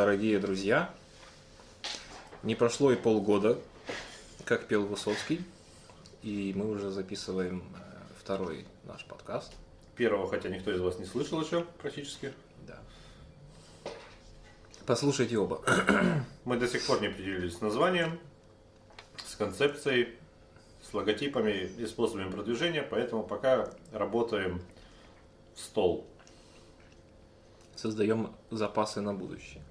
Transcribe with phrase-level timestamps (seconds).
[0.00, 0.88] дорогие друзья.
[2.42, 3.58] Не прошло и полгода,
[4.46, 5.42] как пел Высоцкий,
[6.22, 7.80] и мы уже записываем э,
[8.18, 9.52] второй наш подкаст.
[9.96, 12.32] Первого, хотя никто из вас не слышал еще практически.
[12.66, 12.78] Да.
[14.86, 15.62] Послушайте оба.
[16.46, 18.18] Мы до сих пор не определились с названием,
[19.22, 20.16] с концепцией,
[20.80, 24.62] с логотипами и способами продвижения, поэтому пока работаем
[25.54, 26.06] в стол.
[27.76, 29.62] Создаем запасы на будущее.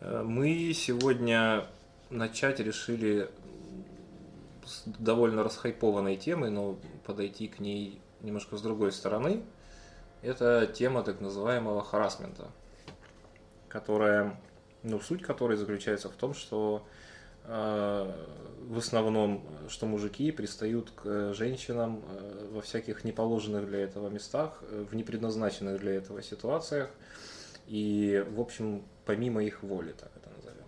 [0.00, 1.66] Э, Мы сегодня
[2.08, 3.30] начать решили
[4.64, 9.42] с довольно расхайпованной темы, но подойти к ней немножко с другой стороны.
[10.22, 12.48] Это тема так называемого харасмента,
[13.68, 14.38] которая,
[14.82, 16.86] ну, суть которой заключается в том, что
[17.44, 18.12] э,
[18.68, 24.94] в основном, что мужики пристают к женщинам э, во всяких неположенных для этого местах, в
[24.94, 26.90] непредназначенных для этого ситуациях,
[27.70, 30.64] и, в общем, помимо их воли, так это назовем.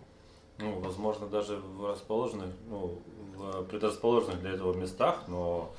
[0.59, 3.01] Ну, возможно, даже в расположенных, ну,
[3.35, 5.75] в предрасположенных для этого местах, но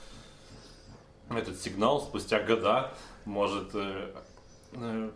[1.31, 2.93] этот сигнал спустя года
[3.25, 4.15] может э,
[4.73, 5.11] э,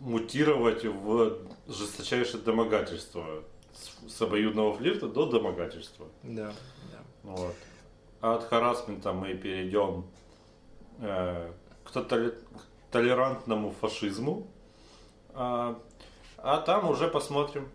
[0.00, 3.24] мутировать в жесточайшее домогательство.
[3.72, 6.06] С, с обоюдного флирта до домогательства.
[6.22, 6.52] Да,
[6.92, 6.98] да.
[7.22, 7.54] Вот.
[8.20, 10.04] А от харасмента мы перейдем
[10.98, 11.50] э,
[11.84, 14.46] к, тотали- к толерантному фашизму.
[15.34, 15.80] А,
[16.36, 17.68] а там уже посмотрим,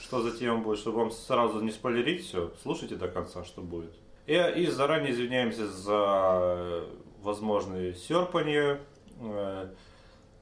[0.00, 2.52] что за тема будет, чтобы вам сразу не спойлерить все.
[2.62, 3.92] Слушайте до конца, что будет.
[4.26, 6.84] И, и заранее извиняемся за
[7.22, 8.80] возможные серпания,
[9.20, 9.68] э,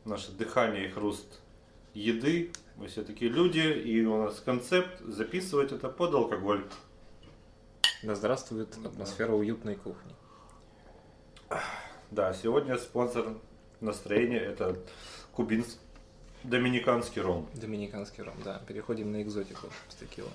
[0.04, 1.40] наше дыхание и хруст
[1.94, 2.52] еды.
[2.76, 6.64] Мы все такие люди, и у нас концепт записывать это под алкоголь.
[8.02, 10.14] Да здравствует атмосфера уютной кухни.
[12.10, 13.34] Да, сегодня спонсор
[13.80, 14.76] настроения это
[15.32, 15.83] кубинский
[16.44, 17.48] доминиканский ром.
[17.54, 18.60] Доминиканский ром, да.
[18.66, 20.28] Переходим на экзотику с текила.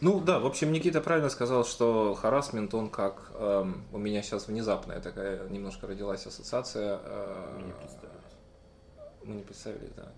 [0.00, 3.30] Ну да, в общем, Никита правильно сказал, что харасмент, он как...
[3.34, 7.00] эм, у меня сейчас внезапная такая немножко родилась ассоциация.
[7.02, 8.34] э, Мы не представились.
[9.24, 10.12] Мы не представили, да.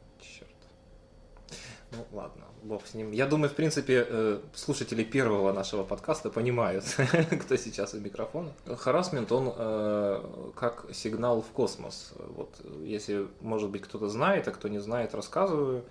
[1.93, 3.13] Ну ладно, бог с ним.
[3.13, 6.85] Я думаю, в принципе, э, слушатели первого нашего подкаста понимают,
[7.43, 8.53] кто сейчас у микрофона.
[8.77, 12.13] Харасмент, он э, как сигнал в космос.
[12.37, 15.85] Вот, если, может быть, кто-то знает, а кто не знает, рассказываю.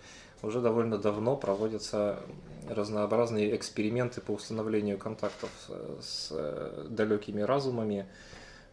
[0.43, 2.19] Уже довольно давно проводятся
[2.69, 6.31] разнообразные эксперименты по установлению контактов э, с
[6.89, 8.05] далекими разумами.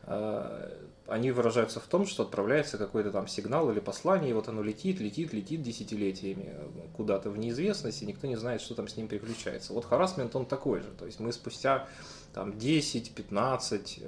[0.06, 0.70] Э,
[1.06, 5.00] Они выражаются в том, что отправляется какой-то там сигнал или послание, и вот оно летит,
[5.00, 9.08] летит, летит десятилетиями э, куда-то в неизвестность, и никто не знает, что там с ним
[9.08, 9.72] приключается.
[9.74, 10.88] Вот харасмент, он такой же.
[10.98, 11.86] То есть мы спустя
[12.32, 14.00] там 10-15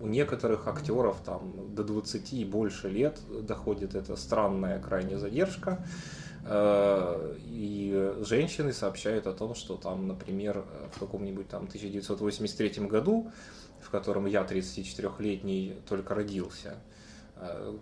[0.00, 5.84] у некоторых актеров там до 20 и больше лет доходит эта странная крайне задержка.
[6.44, 13.32] Э, И женщины сообщают о том, что там, например, в каком-нибудь там 1983 году,
[13.86, 16.74] в котором я 34-летний только родился,
[17.36, 17.76] э,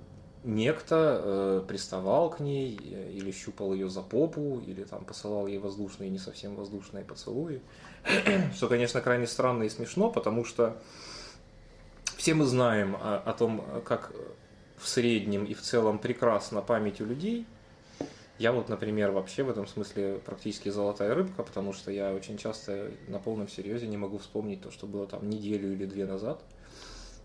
[0.45, 5.59] некто э, приставал к ней э, или щупал ее за попу, или там посылал ей
[5.59, 7.63] воздушные, не совсем воздушные поцелуи.
[8.55, 10.77] Что, конечно, крайне странно и смешно, потому что
[12.19, 14.13] все мы знаем о, о том, как
[14.77, 17.47] в среднем и в целом прекрасна память у людей.
[18.39, 22.91] Я вот, например, вообще в этом смысле практически золотая рыбка, потому что я очень часто
[23.07, 26.43] на полном серьезе не могу вспомнить то, что было там неделю или две назад.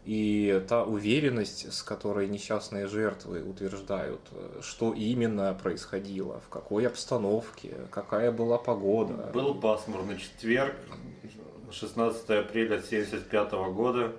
[0.06, 7.75] И та уверенность, с которой несчастные жертвы утверждают, э, что именно происходило, в какой обстановке,
[7.92, 9.30] какая была погода.
[9.34, 10.75] Был пасмурный четверг,
[11.72, 14.14] 16 апреля 1975 года.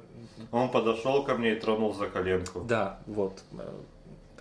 [0.53, 2.61] Он подошел ко мне и тронул за коленку.
[2.61, 3.43] Да, вот.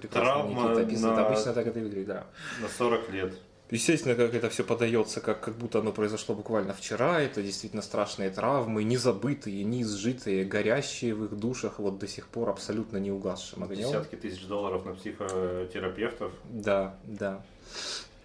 [0.05, 1.17] Э, Прекрасно Травма Никита описывает.
[1.17, 2.25] на- Обычно так это выглядит, да.
[2.61, 3.33] На 40 лет.
[3.71, 8.31] Естественно, как это все подается, как, как будто оно произошло буквально вчера, это действительно страшные
[8.31, 13.87] травмы, незабытые, неизжитые, горящие в их душах вот до сих пор абсолютно не угасшим огнем.
[13.87, 16.31] Десятки тысяч долларов на психотерапевтов.
[16.49, 17.43] Да, да.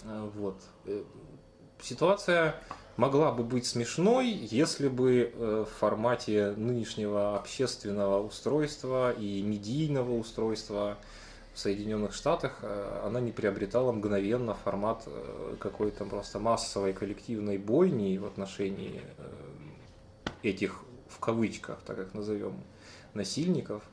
[0.04, 0.56] А, Вот.
[0.86, 1.02] Э,
[1.82, 2.54] Ситуация
[2.96, 10.96] могла бы быть смешной, если бы э, в формате нынешнего общественного устройства и медийного устройства
[11.54, 18.18] в Соединенных Штатах э, она не приобретала мгновенно формат э, какой-то просто массовой коллективной бойни
[18.18, 22.54] в отношении э, этих, в кавычках, так как назовем,
[23.14, 23.84] насильников,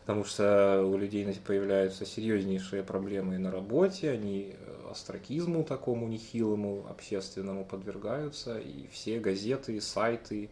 [0.00, 4.54] потому что у людей появляются серьезнейшие проблемы на работе, они
[4.90, 10.48] остракизму такому нехилому общественному подвергаются, и все газеты, сайты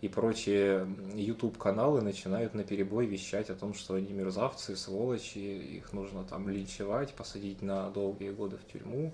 [0.00, 6.24] и прочие YouTube-каналы начинают на перебой вещать о том, что они мерзавцы, сволочи, их нужно
[6.24, 9.12] там линчевать, посадить на долгие годы в тюрьму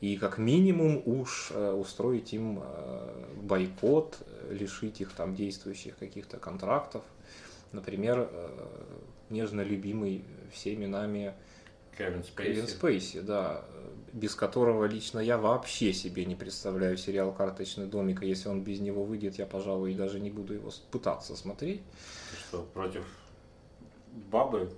[0.00, 4.18] и как минимум уж э, устроить им э, бойкот,
[4.50, 7.02] лишить их там действующих каких-то контрактов.
[7.72, 8.48] Например, э,
[9.30, 11.32] нежно любимый всеми нами
[11.96, 12.52] Кевин Спейси.
[12.52, 13.64] Кевин Спейси, да,
[14.12, 18.80] без которого лично я вообще себе не представляю сериал «Карточный домик», и если он без
[18.80, 21.82] него выйдет, я, пожалуй, даже не буду его пытаться смотреть.
[22.30, 23.04] Ты что, против
[24.30, 24.70] бабы?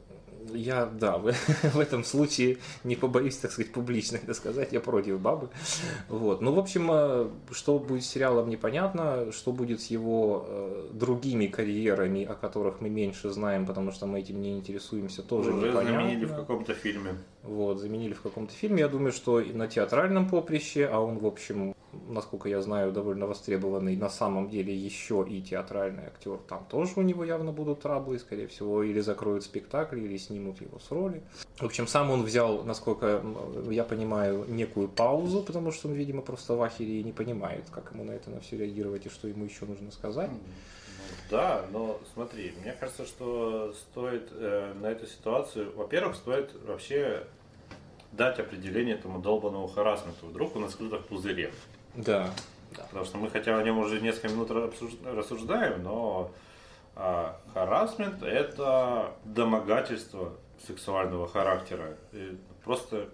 [0.53, 1.33] Я, да, в,
[1.75, 5.49] в этом случае не побоюсь, так сказать, публично это сказать, я против бабы.
[6.09, 6.41] Вот.
[6.41, 11.47] Ну, в общем, э, что будет с сериалом, непонятно, что будет с его э, другими
[11.47, 16.01] карьерами, о которых мы меньше знаем, потому что мы этим не интересуемся, тоже Уже непонятно.
[16.01, 17.15] заменили в каком-то фильме.
[17.43, 18.81] Вот, заменили в каком-то фильме.
[18.81, 21.75] Я думаю, что и на театральном поприще, а он, в общем,
[22.09, 26.39] насколько я знаю, довольно востребованный на самом деле еще и театральный актер.
[26.49, 30.79] Там тоже у него явно будут траблы, скорее всего, или закроют спектакль, или снимут его
[30.79, 31.23] с роли.
[31.59, 33.23] В общем, сам он взял, насколько
[33.71, 37.93] я понимаю, некую паузу, потому что он, видимо, просто в ахере и не понимает, как
[37.93, 40.31] ему на это на все реагировать и что ему еще нужно сказать.
[40.31, 40.39] Ну,
[41.31, 47.25] да, но смотри, мне кажется, что стоит э, на эту ситуацию, во-первых, стоит вообще
[48.13, 50.27] дать определение этому долбанному харасменту.
[50.27, 51.53] Вдруг он на скрытых пузыре.
[51.97, 52.31] Да.
[52.89, 56.31] Потому что мы хотя о нем уже несколько минут рассуждаем, но
[56.95, 60.33] а, харасмент это домогательство
[60.67, 61.97] сексуального характера.
[62.13, 63.09] И просто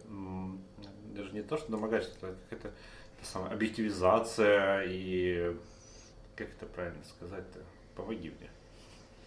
[1.15, 2.75] даже не то, что домогательство, а какая-то
[3.23, 5.57] самая объективизация и
[6.37, 7.61] как это правильно сказать-то?
[7.95, 8.51] Помоги мне.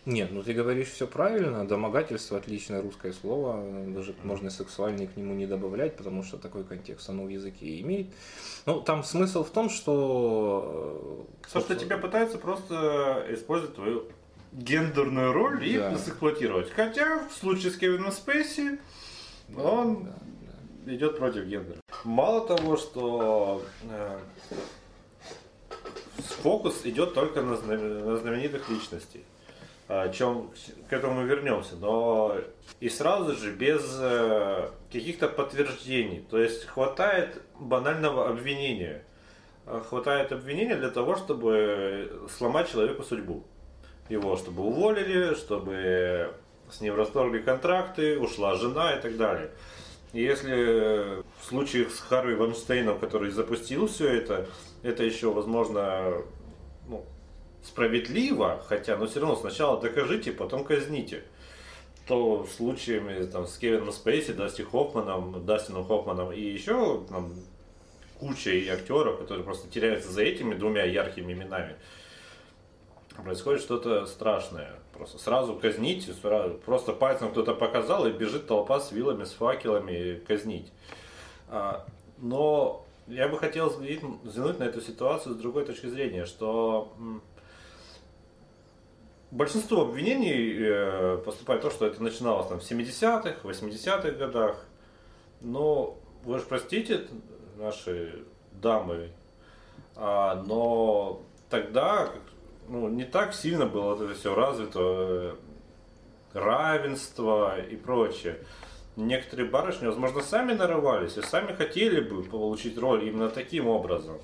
[0.05, 1.67] Нет, ну ты говоришь все правильно.
[1.67, 3.63] Домогательство отличное русское слово.
[3.87, 8.07] Даже можно сексуальный к нему не добавлять, потому что такой контекст оно в языке имеет.
[8.67, 11.25] Ну, там смысл в том, что...
[11.51, 14.05] То, что тебя пытаются просто использовать твою
[14.53, 15.93] гендерную роль и Да.
[15.93, 16.69] эксплуатировать.
[16.69, 18.79] Хотя в случае с Кевином Спейси
[19.57, 20.07] он
[20.85, 21.79] идет против гендера.
[22.03, 24.19] Мало того, что э,
[26.43, 29.23] фокус идет только на знаменитых личностей.
[29.87, 30.51] Чем
[30.89, 32.35] к этому вернемся, но
[32.79, 36.25] и сразу же без э, каких-то подтверждений.
[36.27, 39.03] То есть хватает банального обвинения.
[39.67, 43.43] Э, Хватает обвинения для того, чтобы сломать человеку судьбу.
[44.09, 46.33] Его чтобы уволили, чтобы
[46.71, 49.51] с ним расторгли контракты, ушла жена и так далее.
[50.13, 54.47] И если в случае с Харви Ванштейном, который запустил все это,
[54.81, 56.23] это еще, возможно,
[56.87, 57.05] ну,
[57.65, 61.23] справедливо, хотя, но все равно сначала докажите, потом казните.
[62.07, 67.33] То случаями там, с Кевином Спейси, Дасти Хоффманом, Дастином Хоффманом и еще там,
[68.19, 71.75] кучей актеров, которые просто теряются за этими двумя яркими именами,
[73.23, 74.75] происходит что-то страшное.
[74.93, 80.21] Просто сразу казните, сразу, просто пальцем кто-то показал и бежит толпа с вилами, с факелами
[80.27, 80.71] казнить.
[81.49, 81.85] А,
[82.19, 86.93] но я бы хотел взглянуть на эту ситуацию с другой точки зрения, что
[89.35, 94.65] большинство обвинений э, поступает то, что это начиналось там в 70-х, 80-х годах.
[95.41, 97.07] Но вы же простите,
[97.57, 98.23] наши
[98.53, 99.11] дамы,
[99.95, 102.09] а, но тогда
[102.67, 105.35] ну, не так сильно было это все развито, э,
[106.33, 108.39] равенство и прочее.
[108.95, 114.17] Некоторые барышни, возможно, сами нарывались и сами хотели бы получить роль именно таким образом.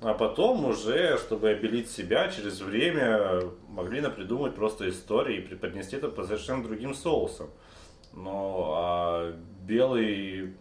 [0.00, 6.08] А потом уже, чтобы обелить себя, через время могли напридумать просто истории и преподнести это
[6.08, 7.50] по совершенно другим соусам.
[8.12, 9.32] Но а
[9.66, 10.54] белый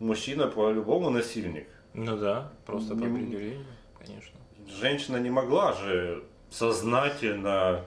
[0.00, 1.68] мужчина по-любому насильник.
[1.92, 3.64] Ну да, просто по Не- определению,
[3.96, 4.38] конечно.
[4.68, 7.84] Женщина не могла же сознательно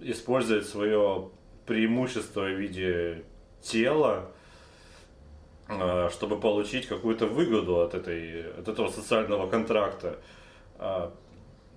[0.00, 1.30] использовать свое
[1.66, 3.24] преимущество в виде
[3.62, 4.31] тела,
[6.10, 10.18] чтобы получить какую-то выгоду от, этой, от этого социального контракта.
[10.78, 11.12] А,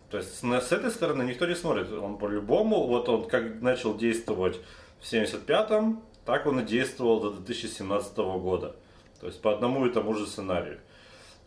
[0.09, 1.91] То есть с этой стороны никто не смотрит.
[1.91, 4.59] Он по-любому, вот он как начал действовать
[4.99, 8.75] в 75-м, так он и действовал до 2017 года.
[9.19, 10.79] То есть по одному и тому же сценарию.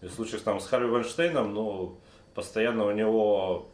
[0.00, 1.99] И в случае там, с Харви Вайнштейном, ну,
[2.35, 3.69] постоянно у него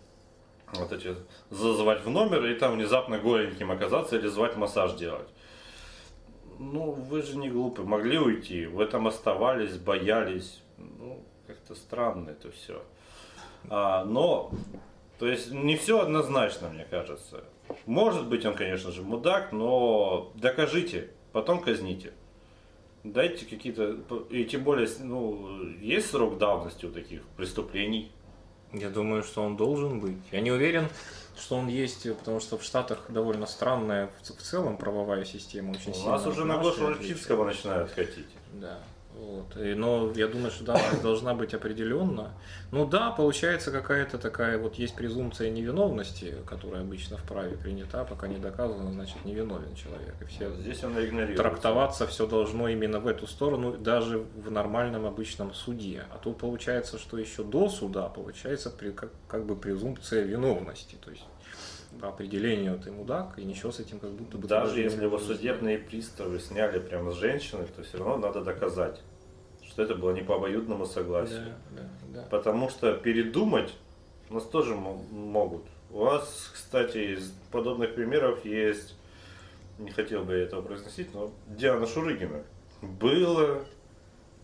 [0.73, 1.15] вот эти
[1.51, 5.29] зазывать в номер и там внезапно голеньким оказаться или звать массаж делать.
[6.73, 10.63] Ну, вы же не глупы, могли уйти, в этом оставались, боялись.
[10.79, 12.83] Ну, как-то странно это все.
[13.69, 14.51] А, но,
[15.19, 17.45] то есть, не все однозначно, мне кажется.
[17.87, 22.13] Может быть, он, конечно же, мудак, но докажите, потом казните.
[23.03, 23.99] Дайте какие-то,
[24.31, 28.11] и тем более, ну, есть срок давности у таких преступлений.
[28.73, 30.17] Я думаю, что он должен быть.
[30.33, 30.89] Я не уверен,
[31.39, 36.09] что он есть, потому что в Штатах довольно странная в целом правовая система очень У
[36.09, 36.89] нас уже на Гошу.
[36.89, 38.29] Рачинского начинают хотеть.
[38.53, 38.79] Да.
[39.15, 39.57] Вот.
[39.57, 42.33] И, но я думаю, что давность должна быть определенно.
[42.73, 48.27] Ну да, получается какая-то такая вот есть презумпция невиновности, которая обычно в праве принята, пока
[48.27, 50.15] не доказано, значит невиновен человек.
[50.21, 51.37] И все Здесь он игнорирует.
[51.37, 56.05] трактоваться все должно именно в эту сторону, даже в нормальном обычном суде.
[56.11, 60.97] А тут получается, что еще до суда получается как, как бы презумпция виновности.
[61.05, 61.25] То есть
[62.01, 64.47] по определению ты мудак, и ничего с этим как будто бы...
[64.49, 69.01] Даже если его судебные приставы сняли прямо с женщины, то все равно надо доказать,
[69.67, 71.55] что это было не по обоюдному согласию.
[71.71, 72.27] Да, да, да.
[72.31, 73.75] Потому что передумать
[74.31, 75.63] у нас тоже мо- могут.
[75.91, 78.97] У вас, кстати, из подобных примеров есть,
[79.79, 82.43] не хотел бы я этого произносить, но Диана Шурыгина.
[82.83, 83.65] Было,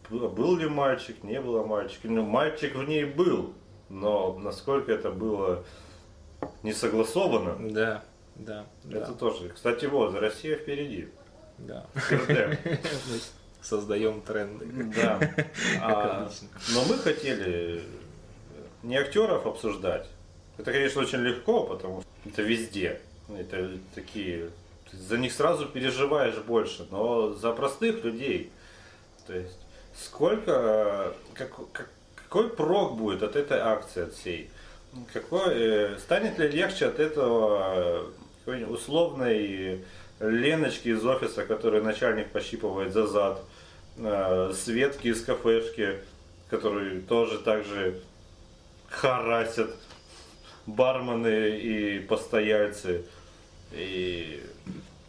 [0.08, 2.08] было- был ли мальчик, не было мальчика.
[2.08, 3.52] Ну, мальчик в ней был,
[3.88, 5.64] но насколько это было
[6.62, 8.02] не согласовано, Да,
[8.36, 8.98] да, да.
[8.98, 9.48] это тоже.
[9.50, 11.08] Кстати, вот, Россия впереди.
[11.58, 11.86] Да.
[13.62, 14.66] Создаем тренды.
[14.96, 15.20] Да.
[15.82, 16.30] А,
[16.74, 17.82] но мы хотели
[18.82, 20.06] не актеров обсуждать.
[20.56, 23.00] Это, конечно, очень легко, потому что это везде.
[23.28, 24.50] Это такие...
[24.92, 28.50] За них сразу переживаешь больше, но за простых людей.
[29.26, 29.58] То есть,
[29.94, 31.14] сколько...
[31.34, 34.50] Как, как- какой прок будет от этой акции, от всей?
[35.12, 38.10] Какой, э, станет ли легче от этого
[38.46, 39.84] э, условной
[40.18, 43.40] Леночки из офиса, который начальник пощипывает за зад,
[43.96, 46.00] э, Светки из кафешки,
[46.48, 48.00] которые тоже так же
[48.88, 49.70] харасят
[50.66, 53.04] бармены и постояльцы.
[53.70, 54.42] И,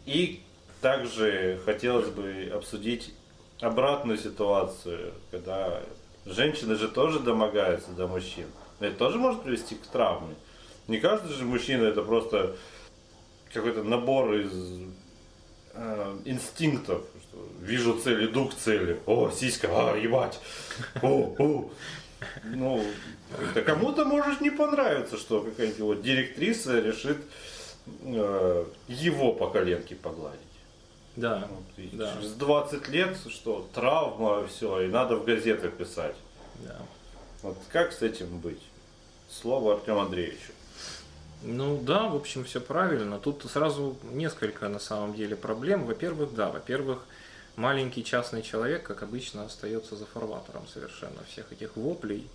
[0.06, 0.42] и
[0.80, 3.12] также хотелось бы обсудить
[3.60, 5.82] обратную ситуацию, когда
[6.24, 8.46] женщины же тоже домогаются до мужчин.
[8.86, 10.34] Это тоже может привести к травме.
[10.88, 12.56] Не каждый же мужчина это просто
[13.52, 14.52] какой-то набор из
[15.74, 17.02] э, инстинктов.
[17.22, 19.00] Что вижу цель, иду к цели.
[19.06, 20.40] О, сиська, а, ебать.
[21.02, 21.70] О, о.
[22.44, 22.84] Ну,
[23.36, 27.18] как-то кому-то может не понравиться, что какая-нибудь вот директриса решит
[28.04, 30.38] э, его по коленке погладить.
[31.16, 32.14] Да, Вот, да.
[32.14, 36.16] Через 20 лет, что травма, все, и надо в газеты писать.
[36.60, 36.78] да.
[37.42, 38.62] Вот как с этим быть?
[39.40, 40.52] Слово Артему Андреевичу.
[41.42, 43.18] Ну да, в общем, все правильно.
[43.18, 45.86] Тут сразу несколько на самом деле проблем.
[45.86, 47.00] Во-первых, да, во-первых,
[47.56, 52.28] маленький частный человек, как обычно, остается за фарватером совершенно всех этих воплей.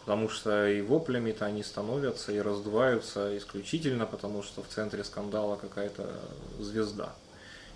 [0.00, 6.10] Потому что и воплями-то они становятся и раздуваются исключительно потому, что в центре скандала какая-то
[6.58, 7.14] звезда.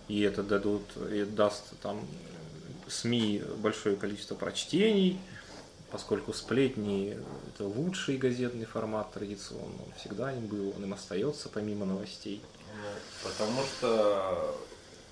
[0.08, 2.06] И это дадут, и даст там
[2.88, 5.18] СМИ большое количество прочтений,
[5.90, 7.16] поскольку сплетни–
[7.54, 12.42] это лучший газетный формат традиционно, он всегда им был, он им остается помимо новостей.
[12.74, 14.54] Ну, потому что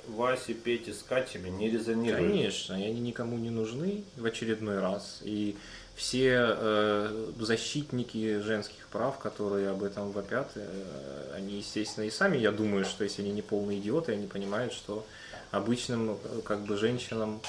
[0.09, 2.30] Васи, Пети с Катями не резонируют.
[2.30, 5.21] Конечно, и они никому не нужны в очередной раз.
[5.23, 5.56] И
[5.97, 12.52] все э, защитники женских прав, которые об этом вопят, э, они, естественно, и сами, я
[12.52, 15.06] думаю, что если они не полные идиоты, они понимают, что
[15.50, 17.40] обычным э, как бы женщинам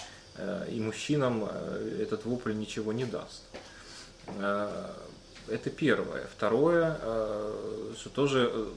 [0.69, 3.43] и мужчинам э, этот вопль ничего не даст.
[4.27, 4.69] Э,
[5.47, 6.27] Это первое.
[6.35, 8.67] Второе, э, что тоже э,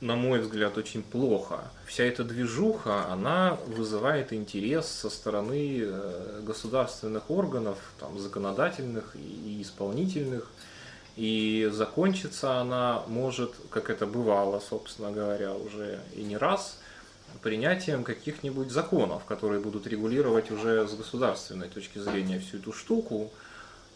[0.00, 1.60] на мой взгляд, очень плохо.
[1.86, 10.50] Вся эта движуха, она вызывает интерес со стороны э, государственных органов, там, законодательных и исполнительных.
[11.16, 16.78] И закончится она может, как это бывало, собственно говоря, уже и не раз,
[17.38, 23.30] принятием каких-нибудь законов, которые будут регулировать уже с государственной точки зрения всю эту штуку.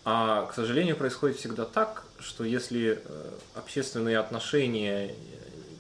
[0.04, 5.14] А, к сожалению, происходит всегда так, что если э, общественные отношения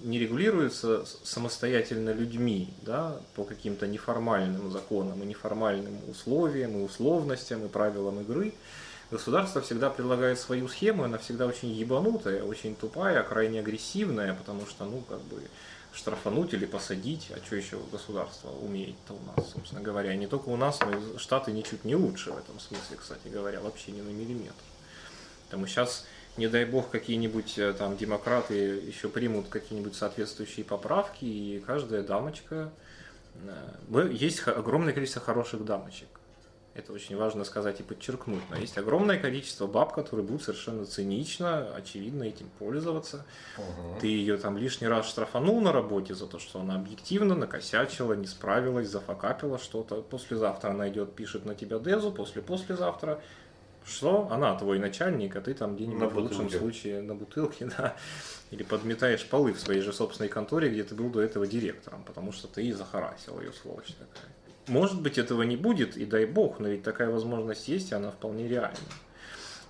[0.02, 7.68] не регулируются самостоятельно людьми, да, по каким-то неформальным законам и неформальным условиям и условностям и
[7.68, 8.54] правилам игры,
[9.10, 14.84] государство всегда предлагает свою схему, она всегда очень ебанутая, очень тупая, крайне агрессивная, потому что,
[14.84, 15.42] ну, как бы,
[15.92, 20.14] штрафануть или посадить, а что еще государство умеет-то у нас, собственно говоря.
[20.14, 23.60] Не только у нас, но и Штаты ничуть не лучше в этом смысле, кстати говоря,
[23.60, 24.54] вообще ни на миллиметр.
[25.46, 26.06] Потому сейчас,
[26.36, 32.70] не дай бог, какие-нибудь э, там демократы еще примут какие-нибудь соответствующие поправки, и каждая дамочка...
[33.92, 36.19] э, Есть огромное количество хороших дамочек.
[36.72, 38.42] Это очень важно сказать и подчеркнуть.
[38.48, 43.26] Но есть огромное количество баб, которые будут совершенно цинично, очевидно, этим пользоваться.
[44.00, 48.26] Ты ее там лишний раз штрафанул на работе за то, что она объективно накосячила, не
[48.26, 50.02] справилась, зафакапила что-то.
[50.02, 53.20] Послезавтра она идет, пишет на тебя дезу, после послезавтра
[53.84, 54.28] Что?
[54.30, 56.58] Она твой начальник, а ты там где-нибудь На в лучшем бутылке.
[56.58, 57.96] случае на бутылке, да.
[58.52, 62.30] Или подметаешь полы в своей же собственной конторе, где ты был до этого директором, потому
[62.30, 64.30] что ты захарасил ее, сволочь такая.
[64.68, 68.10] Может быть, этого не будет, и дай бог, но ведь такая возможность есть, и она
[68.10, 68.78] вполне реальна.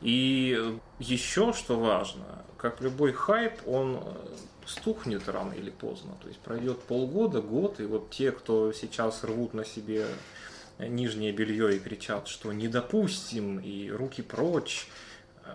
[0.03, 4.15] И еще что важно, как любой хайп, он э,
[4.67, 6.13] стухнет рано или поздно.
[6.23, 10.07] То есть пройдет полгода, год, и вот те, кто сейчас рвут на себе
[10.79, 14.89] нижнее белье и кричат, что не допустим и руки прочь,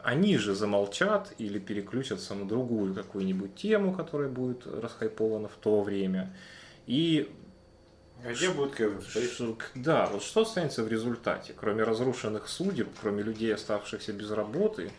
[0.04, 6.36] они же замолчат или переключатся на другую какую-нибудь тему, которая будет расхайпована в то время.
[6.86, 7.32] И
[8.26, 9.56] А где будет Кевин Спейси?
[9.76, 14.92] Да, вот что останется в результате, кроме разрушенных судеб, кроме людей, оставшихся без работы,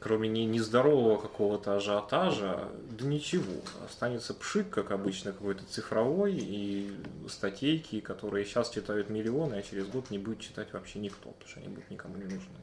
[0.00, 3.62] кроме не- нездорового какого-то ажиотажа, да ничего.
[3.86, 6.92] Останется пшик, как обычно, какой-то цифровой, и
[7.28, 11.60] статейки, которые сейчас читают миллионы, а через год не будет читать вообще никто, потому что
[11.60, 12.58] они будут никому не нужны.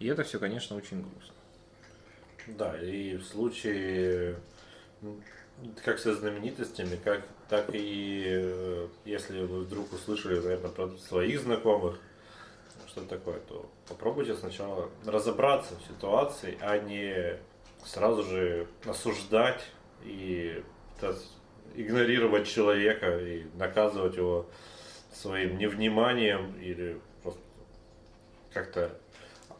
[0.00, 1.34] И это все, конечно, очень грустно.
[2.48, 4.36] Да, и в случае
[5.84, 11.98] как со знаменитостями, как, так и э, если вы вдруг услышали, наверное, про своих знакомых,
[12.86, 17.38] что такое, то попробуйте сначала разобраться в ситуации, а не
[17.84, 19.62] сразу же осуждать
[20.04, 20.62] и
[21.74, 24.46] игнорировать человека и наказывать его
[25.12, 27.40] своим невниманием или просто
[28.52, 28.98] как-то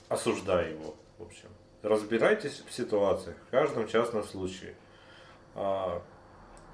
[0.09, 1.49] осуждая его, в общем.
[1.83, 4.75] Разбирайтесь в ситуациях, в каждом частном случае.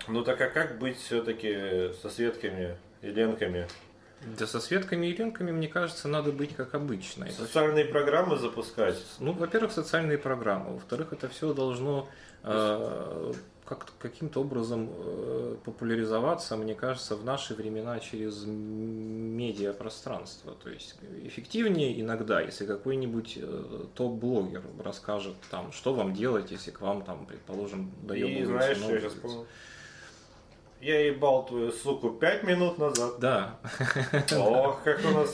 [0.09, 3.67] Ну так а как быть все-таки со Светками и Ленками?
[4.39, 7.31] Да со Светками и Ленками, мне кажется, надо быть как обычно.
[7.31, 8.99] Социальные программы запускать?
[9.19, 10.75] Ну, во-первых, социальные программы.
[10.75, 12.09] Во-вторых, это все должно
[12.43, 13.33] э,
[13.65, 20.55] как каким-то образом э, популяризоваться, мне кажется, в наши времена через медиапространство.
[20.55, 26.81] То есть эффективнее иногда, если какой-нибудь э, топ-блогер расскажет там, что вам делать, если к
[26.81, 29.47] вам там, предположим, И доебываются знаешь, я сейчас помню?
[30.85, 33.19] Я ебал твою суку пять минут назад.
[33.19, 33.57] Да,
[34.37, 35.33] Ох, как у нас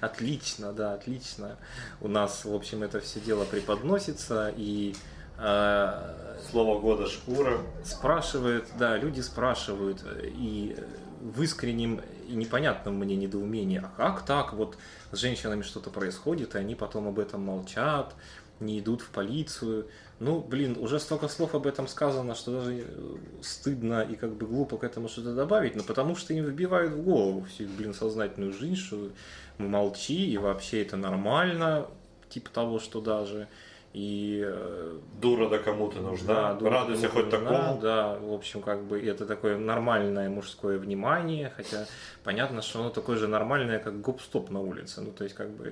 [0.00, 1.56] Отлично, да, отлично.
[2.00, 4.94] У нас, в общем, это все дело преподносится и
[5.38, 7.58] э, слово года шкура.
[7.82, 10.76] спрашивают, да, люди спрашивают и
[11.20, 14.76] в искреннем и непонятном мне недоумении, а как так, вот
[15.10, 18.14] с женщинами что-то происходит, и они потом об этом молчат,
[18.64, 19.86] не идут в полицию.
[20.20, 24.46] Ну, блин, уже столько слов об этом сказано, что даже э, стыдно и как бы
[24.46, 28.52] глупо к этому что-то добавить, но потому что им вбивают в голову всю, блин, сознательную
[28.52, 29.10] жизнь, что
[29.58, 31.88] молчи, и вообще это нормально,
[32.28, 33.48] типа того, что даже.
[33.94, 36.54] И э, Дура да кому-то нужна.
[36.54, 37.80] да, Радуйся хоть да, такому.
[37.80, 41.86] Да, в общем, как бы это такое нормальное мужское внимание, хотя
[42.24, 45.00] понятно, что оно такое же нормальное, как гоп-стоп на улице.
[45.00, 45.68] Ну, то есть, как бы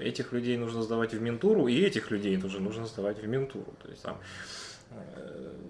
[0.00, 3.72] этих людей нужно сдавать в ментуру, и этих людей тоже нужно сдавать в ментуру.
[3.80, 4.18] То есть там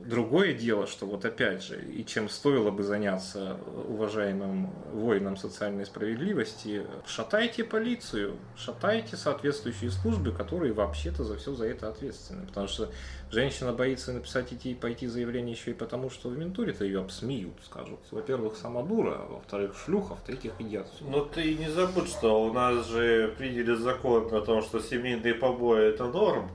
[0.04, 3.56] Другое дело, что вот опять же, и чем стоило бы заняться
[3.88, 11.88] уважаемым воинам социальной справедливости, шатайте полицию, шатайте соответствующие службы, которые вообще-то за все за это
[11.88, 12.46] ответственны.
[12.46, 12.90] Потому что
[13.30, 18.00] женщина боится написать идти, пойти заявление еще и потому, что в ментуре-то ее обсмеют, скажут.
[18.10, 20.88] Во-первых, сама дура, а во-вторых, шлюха, в-третьих, идиот.
[21.02, 25.90] Но ты не забудь, что у нас же приняли закон о том, что семейные побои
[25.90, 26.50] это норм.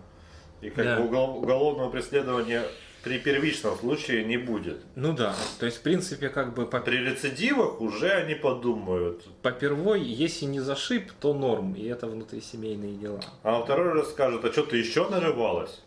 [0.62, 0.98] И как Да.
[1.00, 2.64] бы угол- уголовного преследования
[3.04, 4.82] при первичном случае не будет.
[4.96, 9.24] Ну да, то есть, в принципе, как бы по, При рецидивах уже они подумают.
[9.44, 13.22] по первой, если не зашиб, то норм, и это внутрисемейные дела.
[13.44, 15.82] А во второй раз скажут, а что ты еще нарывалась?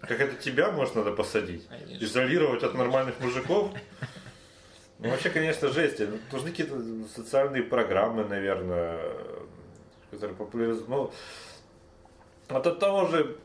[0.00, 1.66] Как это тебя, может, надо посадить?
[1.68, 2.04] Конечно.
[2.04, 3.70] Изолировать от нормальных мужиков?
[4.98, 5.98] Ну, вообще, конечно, жесть.
[6.00, 6.78] Ну, Нужны какие-то
[7.14, 9.00] социальные программы, наверное,
[10.10, 10.88] которые популяризуют.
[10.88, 11.10] Ну,
[12.48, 13.36] вот от того же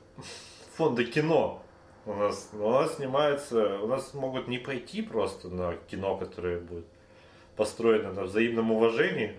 [0.76, 1.62] фонда кино
[2.06, 6.86] у нас, у нас снимается, у нас могут не пойти просто на кино, которое будет
[7.56, 9.36] построено на взаимном уважении.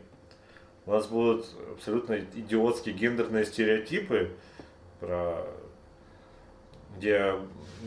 [0.87, 4.33] У нас будут абсолютно идиотские гендерные стереотипы
[5.01, 5.47] про
[6.97, 7.35] где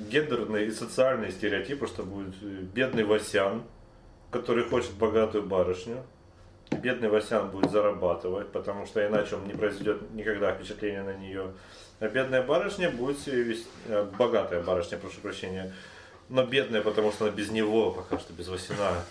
[0.10, 3.64] гендерные и социальные стереотипы, что будет бедный Васян,
[4.32, 6.04] который хочет богатую барышню.
[6.72, 11.54] Бедный Васян будет зарабатывать, потому что иначе он не произведет никогда впечатления на нее.
[12.00, 15.74] А бедная барышня будет себя вести, э, богатая барышня, прошу прощения,
[16.30, 19.04] но бедная, потому что она без него, пока что без Васяна,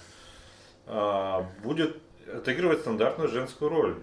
[0.87, 1.97] а, будет
[2.33, 3.97] отыгрывать стандартную женскую роль.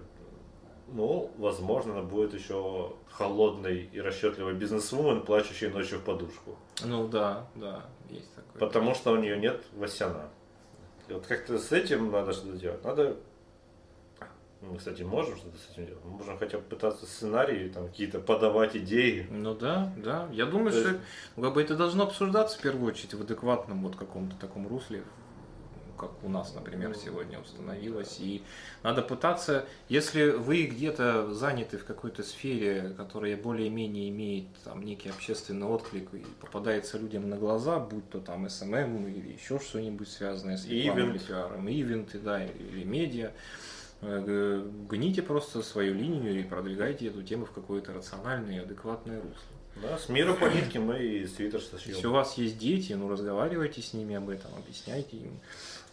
[0.88, 6.58] Ну, возможно, она будет еще холодной и расчетливой бизнесвумен, плачущей ночью в подушку.
[6.84, 8.60] Ну да, да, есть такое.
[8.60, 10.30] Потому что у нее нет Васяна.
[11.08, 12.84] И вот как-то с этим надо что-то делать.
[12.84, 13.17] Надо
[14.62, 16.04] Мы, кстати, можем что-то с этим делать.
[16.06, 19.26] Мы можем хотя бы пытаться сценарии, там, какие-то подавать идеи.
[19.32, 20.30] Ну да, да.
[20.32, 21.02] Я думаю, То что есть-
[21.36, 25.04] ну, как бы это должно обсуждаться в первую очередь в адекватном вот каком-то таком русле,
[25.97, 28.17] как у нас, например, сегодня установилось.
[28.19, 28.43] И
[28.84, 35.65] надо пытаться, если вы где-то заняты в какой-то сфере, которая более-менее имеет там некий общественный
[35.67, 40.65] отклик и попадается людям на глаза, будь то там SMM или еще что-нибудь связанное с
[40.67, 41.26] рекламой или event.
[41.28, 43.32] пиаром, ивенты, да, или медиа,
[44.02, 49.82] гните просто свою линию и продвигайте эту тему в какое-то рациональное и адекватное русло.
[49.82, 51.96] Да, с мира по нитке мы и свитер сошьем.
[51.96, 55.40] Если у вас есть дети, ну разговаривайте с ними об этом, объясняйте им,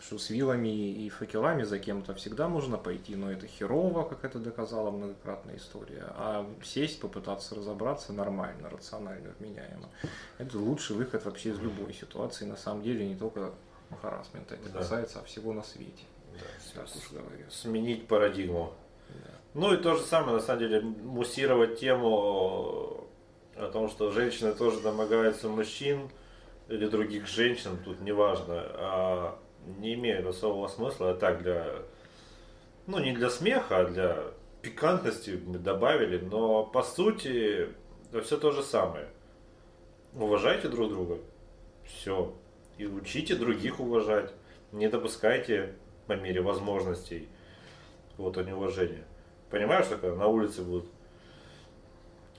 [0.01, 4.41] что с вилами и факелами за кем-то всегда можно пойти, но это херово, как это
[4.41, 6.07] доказала многократная история.
[6.11, 9.89] А сесть, попытаться разобраться нормально, рационально, вменяемо,
[10.39, 13.53] это лучший выход вообще из любой ситуации, на самом деле не только
[14.03, 14.79] харасмента, это Да.
[14.81, 16.03] касается всего на свете,
[16.41, 17.53] Да, так уж.
[17.53, 18.73] Сменить парадигму.
[19.09, 19.31] Да.
[19.55, 23.09] Ну и то же самое, на самом деле, муссировать тему
[23.57, 26.11] о том, что женщины тоже домогаются мужчин
[26.69, 29.39] или других женщин, тут неважно, а
[29.79, 31.83] не имеет особого смысла, а так для,
[32.87, 34.25] ну не для смеха, а для
[34.63, 37.69] пикантности мы добавили, но по сути
[38.11, 39.09] это все то же самое.
[40.15, 41.19] Уважайте друг друга,
[41.85, 42.35] все,
[42.77, 44.33] и учите других уважать,
[44.73, 45.75] не допускайте
[46.09, 47.29] по мере возможностей
[48.17, 49.05] вот неуважения.
[49.51, 50.87] Понимаешь, что когда на улице будут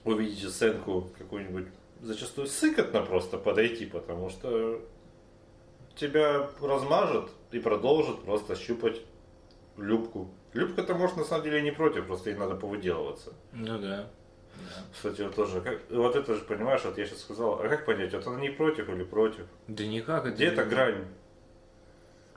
[0.04, 1.66] увидите сценку какую-нибудь,
[2.00, 4.82] зачастую сыкотно просто подойти, потому что
[5.94, 9.00] тебя размажет и продолжит просто щупать
[9.76, 10.30] любку.
[10.52, 13.32] Любка-то может на самом деле не против, просто ей надо повыделываться.
[13.52, 14.10] Ну да.
[14.54, 14.84] да.
[14.92, 18.12] Кстати, вот тоже, как, вот это же, понимаешь, вот я сейчас сказал, а как понять,
[18.12, 19.44] вот она не против или против?
[19.68, 20.26] Да никак.
[20.26, 21.04] это Где эта грань?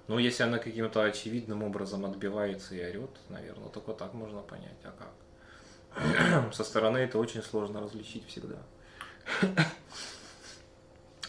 [0.08, 4.92] Ну, если она каким-то очевидным образом отбивается и орет, наверное, только так можно понять, а
[4.92, 6.54] как?
[6.54, 8.58] Со стороны это очень сложно различить всегда.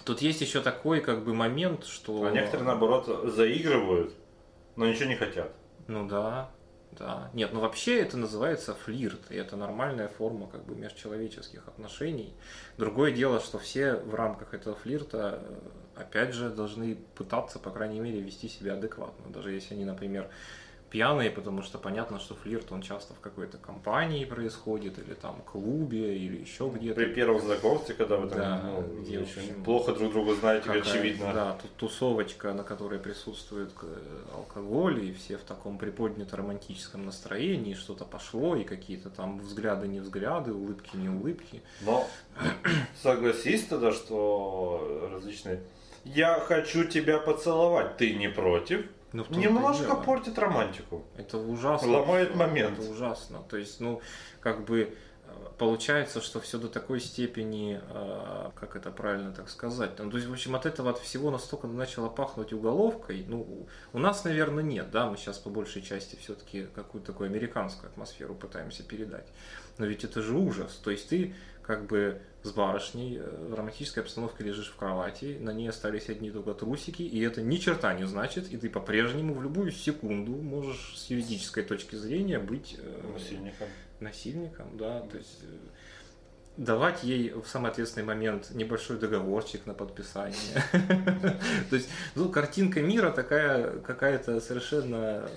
[0.04, 2.24] Тут есть еще такой как бы момент, что...
[2.24, 4.14] А некоторые, наоборот, заигрывают,
[4.76, 5.52] но ничего не хотят.
[5.86, 6.50] Ну да,
[6.98, 7.30] да.
[7.34, 12.34] Нет, ну вообще это называется флирт, и это нормальная форма как бы межчеловеческих отношений.
[12.76, 18.00] Другое дело, что все в рамках этого флирта, э, опять же, должны пытаться, по крайней
[18.00, 19.32] мере, вести себя адекватно.
[19.32, 20.28] Даже если они, например,
[20.94, 26.16] пьяные, потому что понятно, что флирт, он часто в какой-то компании происходит, или там клубе,
[26.16, 26.94] или еще где-то.
[26.94, 30.70] При первом знакомстве, когда вы там Да, ну, где, еще общем, плохо друг друга знаете,
[30.70, 31.32] очевидно.
[31.34, 33.86] Да, тут тусовочка, на которой присутствует э,
[34.36, 39.98] алкоголь, и все в таком приподнято романтическом настроении, что-то пошло, и какие-то там взгляды не
[39.98, 41.60] взгляды, улыбки не улыбки.
[41.80, 42.06] Но
[43.02, 45.58] согласись тогда, что различные
[46.04, 51.04] «я хочу тебя поцеловать, ты не против?» Ну, немножко портит романтику.
[51.16, 52.00] Это ужасно.
[52.00, 52.78] Ломает момент.
[52.78, 53.44] Это ужасно.
[53.48, 54.00] То есть, ну,
[54.40, 59.92] как бы э, получается, что все до такой степени, э, как это правильно так сказать,
[59.98, 63.24] ну, то есть, в общем, от этого от всего настолько начало пахнуть уголовкой.
[63.28, 67.90] Ну, у нас, наверное, нет, да, мы сейчас по большей части все-таки какую-то такую американскую
[67.90, 69.28] атмосферу пытаемся передать.
[69.78, 70.74] Но ведь это же ужас.
[70.82, 71.34] То есть ты
[71.66, 76.30] как бы с барышней э, в романтической обстановке лежишь в кровати, на ней остались одни
[76.30, 80.94] только трусики, и это ни черта не значит, и ты по-прежнему в любую секунду можешь
[80.96, 83.68] с юридической точки зрения быть э, Насильником.
[84.00, 85.56] насильником, да, то есть э,
[86.56, 90.36] давать ей в самый ответственный момент небольшой договорчик на подписание.
[91.70, 95.28] То есть, ну, картинка мира такая какая-то совершенно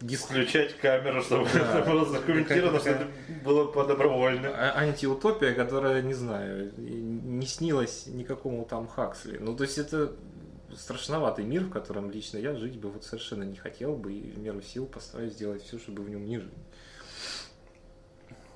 [0.00, 4.50] э, Включать камеру, чтобы это было задокументировано, что Какая-то это было по добровольно.
[4.52, 9.38] а- антиутопия, которая, не знаю, не снилась никакому там Хаксли.
[9.38, 10.12] Ну, то есть это
[10.76, 14.38] страшноватый мир, в котором лично я жить бы вот совершенно не хотел бы и в
[14.38, 16.52] меру сил постараюсь сделать все, чтобы в нем не жить.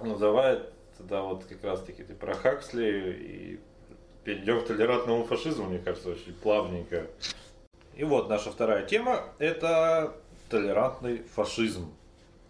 [0.01, 0.61] Ну давай
[0.99, 3.61] тогда вот как раз таки ты про Хаксли и
[4.25, 7.07] перейдем к толерантному фашизму, мне кажется, очень плавненько.
[7.95, 10.15] И вот наша вторая тема– это
[10.49, 11.93] толерантный фашизм.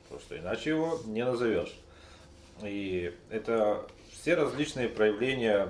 [0.05, 1.75] Потому что иначе его не назовешь.
[2.63, 5.69] И это все различные проявления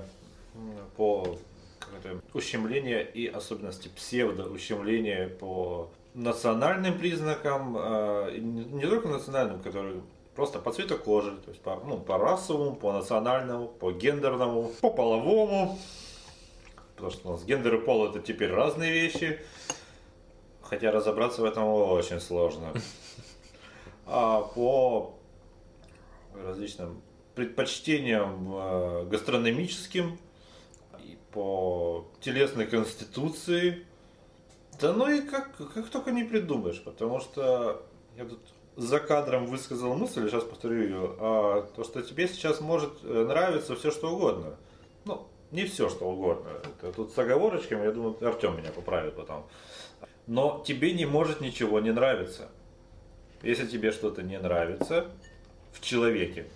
[0.97, 1.39] по
[2.33, 7.75] ущемления и особенности псевдоущемления по национальным признакам,
[8.33, 10.01] не не только национальным, которые
[10.37, 14.91] просто по цвету кожи, то есть по, ну, по расовому, по национальному, по гендерному, по
[14.91, 15.79] половому.
[16.95, 19.41] Потому что у нас гендер и пол это теперь разные вещи.
[20.63, 22.73] Хотя разобраться в этом очень сложно.
[24.09, 25.17] А по
[26.33, 27.03] различным
[27.35, 30.17] предпочтениям э, гастрономическим,
[31.03, 33.85] и по телесной конституции.
[34.81, 37.85] Да ну и как, как только не придумаешь, потому что
[38.17, 38.39] я тут
[38.77, 43.75] за кадром высказал мысль, сейчас повторю ее, а, то, что тебе сейчас может э, нравиться
[43.75, 44.57] все, что угодно.
[45.05, 46.51] Ну, не все, что угодно.
[46.81, 49.47] Это тут с оговорочками, я думаю, Артем меня поправит потом.
[50.27, 52.51] Но тебе не может ничего не нравиться.
[53.43, 55.07] Если тебе что-то не нравится
[55.73, 56.47] в человеке,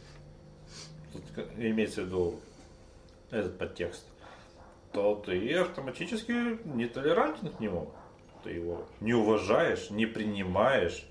[1.12, 1.22] тут
[1.56, 2.40] имеется в виду
[3.30, 4.04] этот подтекст,
[4.92, 7.90] то ты автоматически нетолерантен к нему.
[8.42, 11.06] Ты его не уважаешь, не принимаешь.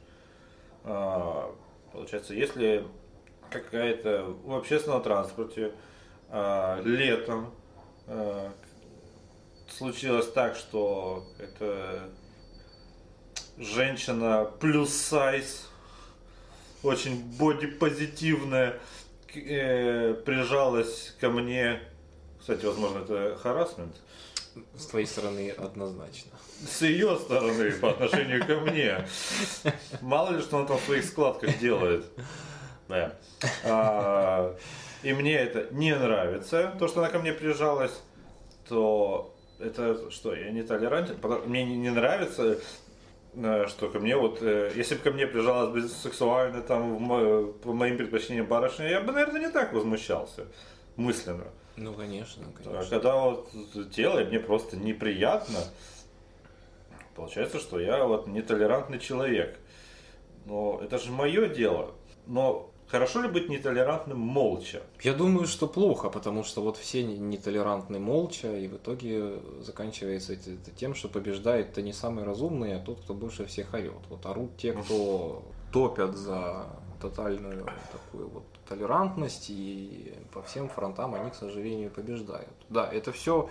[0.91, 1.55] А,
[1.93, 2.83] получается, если
[3.51, 5.71] какая-то в общественном транспорте
[6.29, 7.53] а, летом
[8.07, 8.51] а,
[9.67, 12.09] случилось так, что это
[13.59, 15.69] женщина плюс сайз,
[16.81, 18.79] очень бодипозитивная,
[19.35, 21.81] э, прижалась ко мне.
[22.39, 23.95] Кстати, возможно, это харасмент.
[24.75, 26.31] С твоей стороны однозначно.
[26.67, 29.05] С ее стороны по отношению ко мне.
[30.01, 32.05] Мало ли, что она там в своих складках делает.
[32.87, 33.13] Да.
[33.63, 34.55] А,
[35.03, 38.01] и мне это не нравится, то, что она ко мне прижалась,
[38.67, 41.17] то это что, я не толерантен?
[41.45, 42.57] Мне не нравится
[43.35, 47.73] Э, что ко мне вот, э, если бы ко мне прижалась бы сексуально там по
[47.73, 50.45] моим предпочтениям барышня, я бы, наверное, не так возмущался
[50.95, 51.45] мысленно.
[51.75, 52.79] Ну, конечно, конечно.
[52.79, 53.49] А когда вот
[53.93, 55.59] тело, мне просто неприятно,
[57.19, 59.59] получается, что я вот нетолерантный человек.
[60.45, 61.91] Но это же мое дело.
[62.25, 64.81] Но Хорошо ли быть нетолерантным молча?
[65.03, 70.71] Я думаю, что плохо, потому что вот все нетолерантны молча, и в итоге заканчивается это
[70.75, 74.01] тем, что побеждает-то не самый разумный, а тот, кто больше всех орет.
[74.09, 76.65] Вот орут те, кто топят за
[77.01, 82.49] тотальную такую вот толерантность, и по всем фронтам они, к сожалению, побеждают.
[82.69, 83.49] Да, это все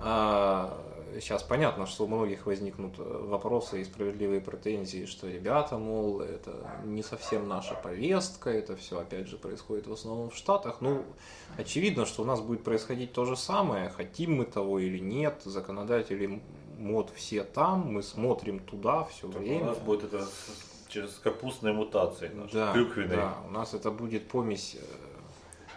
[0.00, 0.78] а,
[1.20, 6.70] сейчас понятно, что у многих возникнут э, вопросы и справедливые претензии, что ребята, мол, это
[6.84, 10.80] не совсем наша повестка, это все опять же происходит в основном в Штатах.
[10.80, 11.04] Ну,
[11.56, 16.42] очевидно, что у нас будет происходить то же самое, хотим мы того или нет, законодатели
[16.78, 19.62] мод все там, мы смотрим туда все так время.
[19.62, 20.26] У нас будет это
[20.94, 23.16] через капустные мутации, да, клюквенные.
[23.16, 24.84] Да, у нас это будет помесь э,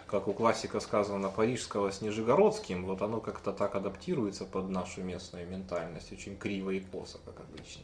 [0.06, 5.48] как у классика сказано, парижского с нижегородским, вот оно как-то так адаптируется под нашу местную
[5.48, 7.82] ментальность, очень криво и косо, как обычно.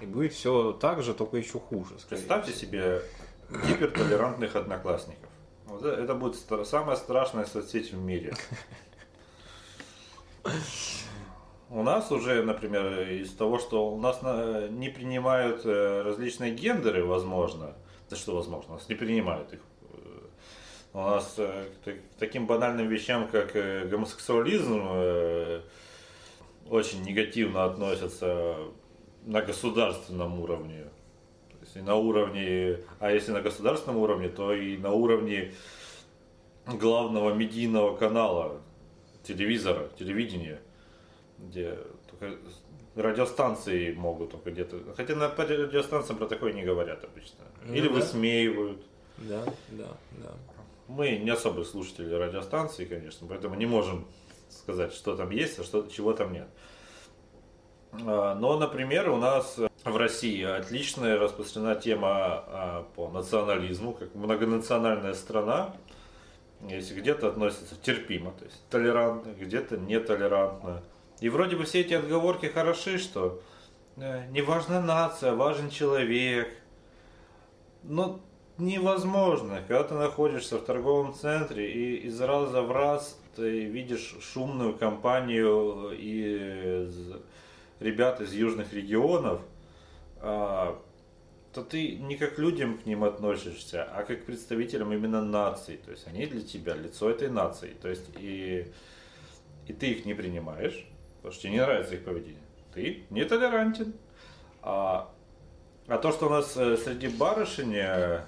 [0.00, 1.94] И будет все так же, только еще хуже.
[2.08, 2.70] Представьте всего.
[2.70, 3.02] себе
[3.68, 5.30] гипертолерантных одноклассников.
[5.66, 8.34] Вот это будет самая страшная соцсеть в мире.
[11.74, 14.20] У нас уже, например, из того, что у нас
[14.70, 17.74] не принимают э, различные гендеры, возможно,
[18.08, 19.60] да что возможно, у нас не принимают их.
[20.92, 25.62] У нас э, к таким банальным вещам, как э, гомосексуализм, э,
[26.70, 28.56] очень негативно относятся
[29.26, 30.84] на государственном уровне.
[31.50, 35.52] То есть и на уровне, а если на государственном уровне, то и на уровне
[36.66, 38.60] главного медийного канала,
[39.24, 40.60] телевизора, телевидения,
[41.38, 41.78] где
[42.10, 42.36] только
[42.94, 44.94] радиостанции могут только где-то.
[44.96, 47.44] Хотя на радиостанциям про такое не говорят обычно.
[47.64, 47.94] Ну, Или да.
[47.94, 48.82] высмеивают.
[49.18, 50.32] Да, да, да.
[50.88, 54.06] Мы не особые слушатели радиостанции, конечно, поэтому не можем
[54.50, 56.48] сказать, что там есть, а что, чего там нет.
[58.06, 65.14] А, но, например, у нас в России отличная распространена тема а, по национализму, как многонациональная
[65.14, 65.74] страна.
[66.68, 70.82] Если где-то относится терпимо, то есть толерантно, где-то нетолерантно.
[71.24, 73.40] И вроде бы все эти отговорки хороши, что
[73.96, 76.54] э, не важна нация, важен человек.
[77.82, 78.20] Но
[78.58, 79.62] невозможно.
[79.66, 85.92] Когда ты находишься в торговом центре и из раза в раз ты видишь шумную компанию
[85.98, 87.14] из
[87.80, 89.40] ребят из южных регионов,
[90.20, 90.78] а,
[91.54, 95.76] то ты не как людям к ним относишься, а как представителям именно нации.
[95.76, 97.74] То есть они для тебя лицо этой нации.
[97.80, 98.70] То есть и,
[99.66, 100.86] и ты их не принимаешь,
[101.24, 102.42] потому что тебе не нравится их поведение.
[102.74, 103.94] Ты нетолерантен.
[104.60, 105.10] А,
[105.88, 108.24] а то, что у нас э, среди барышень э,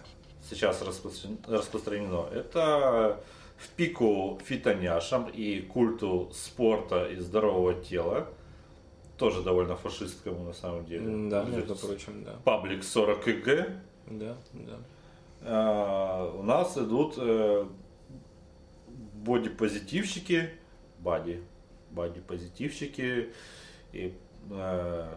[0.48, 3.20] сейчас распространено, это
[3.58, 8.28] в пику фитоняшам и культу спорта и здорового тела.
[9.18, 11.28] Тоже довольно фашистскому на самом деле.
[11.28, 12.36] Да, между прочим, да.
[12.44, 13.68] Паблик 40 КГ.
[14.06, 14.78] Да, да.
[15.42, 17.66] А, у нас идут э,
[19.16, 20.48] бодипозитивщики,
[20.98, 21.42] бади,
[21.96, 23.32] бади-позитивщики,
[23.92, 24.14] и
[24.50, 25.14] э,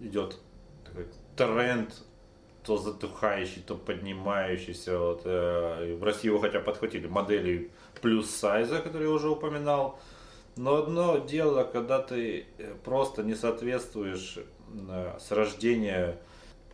[0.00, 0.36] идет
[0.84, 2.02] такой тренд
[2.64, 4.98] то затухающий, то поднимающийся.
[4.98, 7.70] Вот, э, в России его хотя подхватили модели
[8.02, 9.98] плюс сайза, который я уже упоминал.
[10.56, 16.18] Но одно дело, когда ты э, просто не соответствуешь э, с рождения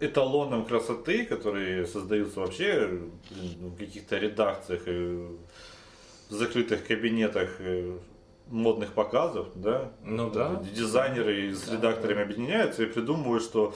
[0.01, 2.89] эталоном красоты, которые создаются вообще
[3.31, 7.99] в каких-то редакциях в закрытых кабинетах э,
[8.49, 9.91] модных показов, да?
[10.05, 10.63] Ну да.
[10.75, 13.75] Дизайнеры с редакторами объединяются и придумывают, что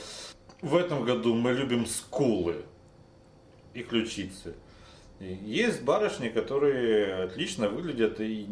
[0.61, 2.65] в этом году мы любим скулы
[3.73, 4.55] и ключицы.
[5.19, 8.47] Есть барышни, которые отлично выглядят и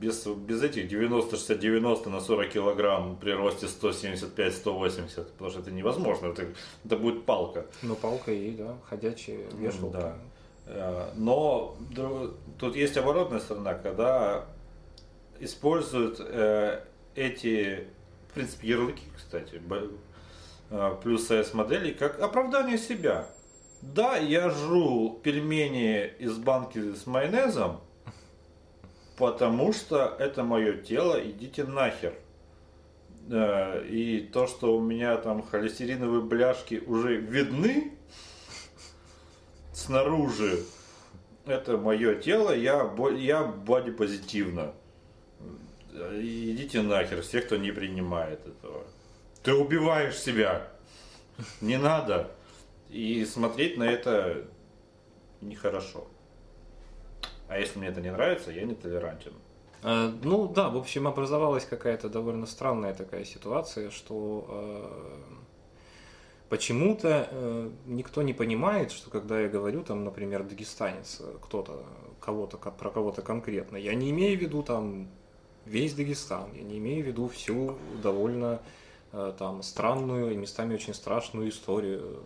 [0.00, 6.46] без, без этих 90-60-90 на 40 килограмм при росте 175-180, потому что это невозможно, это,
[6.84, 7.66] это будет палка.
[7.82, 9.98] Ну, палка и, да, ходячая вешалка.
[9.98, 10.16] Да.
[10.66, 11.76] Э, Но
[12.58, 14.46] тут есть оборотная сторона, когда
[15.40, 17.86] используют э, эти,
[18.28, 19.60] в принципе, ярлыки, кстати,
[20.70, 23.26] э, плюс с моделей как оправдание себя.
[23.82, 27.80] Да, я жру пельмени из банки с майонезом,
[29.16, 32.14] потому что это мое тело, идите нахер.
[33.30, 37.94] Э, И то, что у меня там холестериновые бляшки уже видны
[39.72, 40.64] снаружи,
[41.46, 44.74] это мое тело, я, я бодипозитивно.
[46.12, 48.84] Идите нахер, все, кто не принимает этого.
[49.42, 50.68] Ты убиваешь себя.
[51.60, 52.30] Не надо.
[52.90, 54.44] И смотреть на это
[55.40, 56.06] нехорошо.
[57.48, 59.32] А если мне это не нравится, я не толерантен.
[59.82, 65.34] Э, Ну да, в общем, образовалась какая-то довольно странная такая ситуация, что э,
[66.48, 71.84] почему-то э, никто не понимает, что когда я говорю, там, например, дагестанец, э, кто-то,
[72.20, 75.08] кого-то, ко- про кого-то конкретно, я не имею в виду там
[75.70, 78.60] весь Дагестан, я не имею в виду всю довольно
[79.12, 82.22] э, там странную и местами очень страшную историю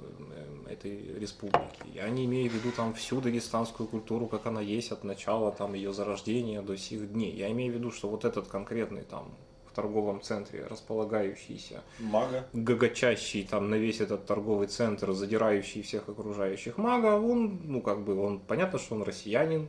[0.66, 1.84] э, этой республики.
[1.92, 5.74] Я не имею в виду там всю дагестанскую культуру, как она есть от начала там
[5.74, 7.32] ее зарождения до сих дней.
[7.32, 9.34] Я имею в виду, что вот этот конкретный там
[9.70, 12.46] в торговом центре располагающийся, Мага.
[12.52, 18.16] гагачащий там на весь этот торговый центр, задирающий всех окружающих мага, он, ну как бы,
[18.18, 19.68] он, понятно, что он россиянин,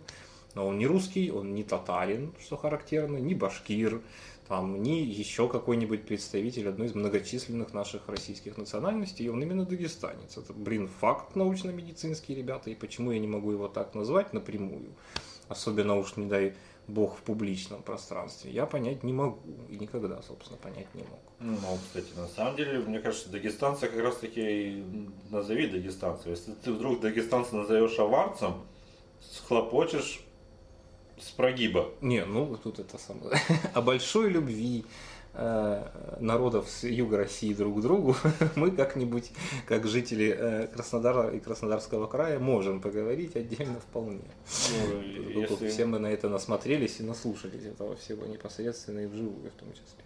[0.55, 4.01] но он не русский, он не татарин, что характерно, не башкир,
[4.47, 10.37] там, ни еще какой-нибудь представитель одной из многочисленных наших российских национальностей, и он именно дагестанец.
[10.37, 14.93] Это, блин, факт научно-медицинский, ребята, и почему я не могу его так назвать напрямую,
[15.49, 16.53] особенно уж не дай
[16.87, 19.39] бог в публичном пространстве, я понять не могу,
[19.69, 21.19] и никогда, собственно, понять не мог.
[21.39, 24.83] Ну, кстати, на самом деле, мне кажется, дагестанцы как раз таки
[25.31, 26.27] назови дагестанцев.
[26.27, 28.61] Если ты вдруг дагестанца назовешь аварцем,
[29.19, 30.21] схлопочешь
[31.19, 31.89] с прогиба.
[32.01, 33.37] Не, ну тут это самое.
[33.73, 34.85] О большой любви
[35.33, 35.83] э,
[36.19, 38.15] народов с юга России друг к другу
[38.55, 39.31] мы как-нибудь,
[39.65, 44.21] как жители э, Краснодара и Краснодарского края, можем поговорить отдельно вполне.
[44.93, 49.59] Ну, если- Все мы на это насмотрелись и наслушались этого всего непосредственно и вживую в
[49.59, 50.03] том числе.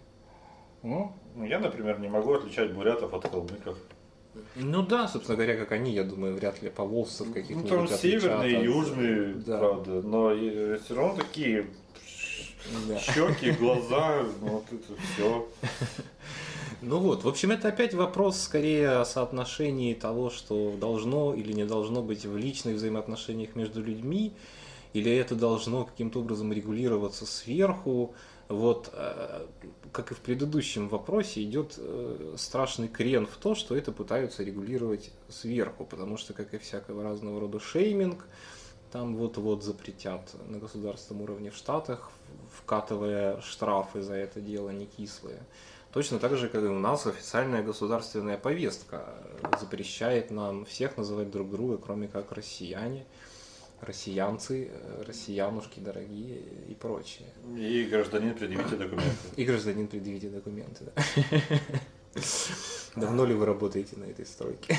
[0.82, 1.12] Ну,
[1.44, 3.76] я, например, не могу отличать бурятов от калмыков.
[4.56, 8.00] Ну да, собственно говоря, как они, я думаю, вряд ли поволжцев Ну, каких-нибудь там отличат
[8.00, 9.58] северные, южные, Да.
[9.58, 10.30] правда, но
[10.84, 11.66] все равно такие
[12.88, 12.98] Да.
[12.98, 15.48] щеки, глаза, ну, вот это все.
[16.82, 21.66] Ну вот, в общем, это опять вопрос скорее о соотношении того, что должно или не
[21.66, 24.32] должно быть в личных взаимоотношениях между людьми,
[24.94, 28.14] или это должно каким-то образом регулироваться сверху.
[28.48, 29.46] Вот, э,
[29.92, 35.10] как и в предыдущем вопросе, идет э, страшный крен в то, что это пытаются регулировать
[35.28, 38.24] сверху, потому что, как и всякого разного рода шейминг,
[38.92, 42.10] там вот-вот запретят на государственном уровне в Штатах,
[42.56, 45.40] вкатывая штрафы за это дело не кислые.
[45.92, 49.14] Точно так же, как и у нас официальная государственная повестка
[49.60, 53.06] запрещает нам всех называть друг друга, кроме как россияне,
[53.80, 56.38] россиянцы, э, россиянушки дорогие
[56.68, 57.28] и прочее.
[57.56, 59.16] И гражданин, предъявите документы.
[59.36, 60.84] И гражданин, предъявите документы.
[60.84, 62.20] да.
[62.96, 64.76] Давно ли вы работаете на этой стройке?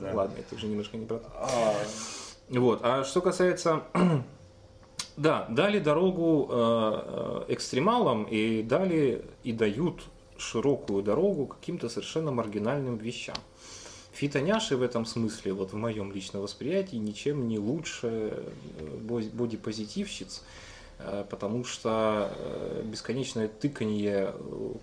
[0.00, 0.12] Да.
[0.14, 1.30] Ладно, это уже немножко не про то.
[1.34, 1.74] А,
[2.50, 2.80] Вот.
[2.82, 3.82] А что касается...
[5.16, 10.02] Да, дали дорогу э, э, экстремалам и дали и дают
[10.36, 13.36] широкую дорогу каким-то совершенно маргинальным вещам.
[14.16, 18.50] Фитоняши в этом смысле, вот в моем личном восприятии, ничем не лучше э,
[19.02, 20.42] боди- бодипозитивщиц,
[21.00, 24.32] э, потому что э, бесконечное тыканье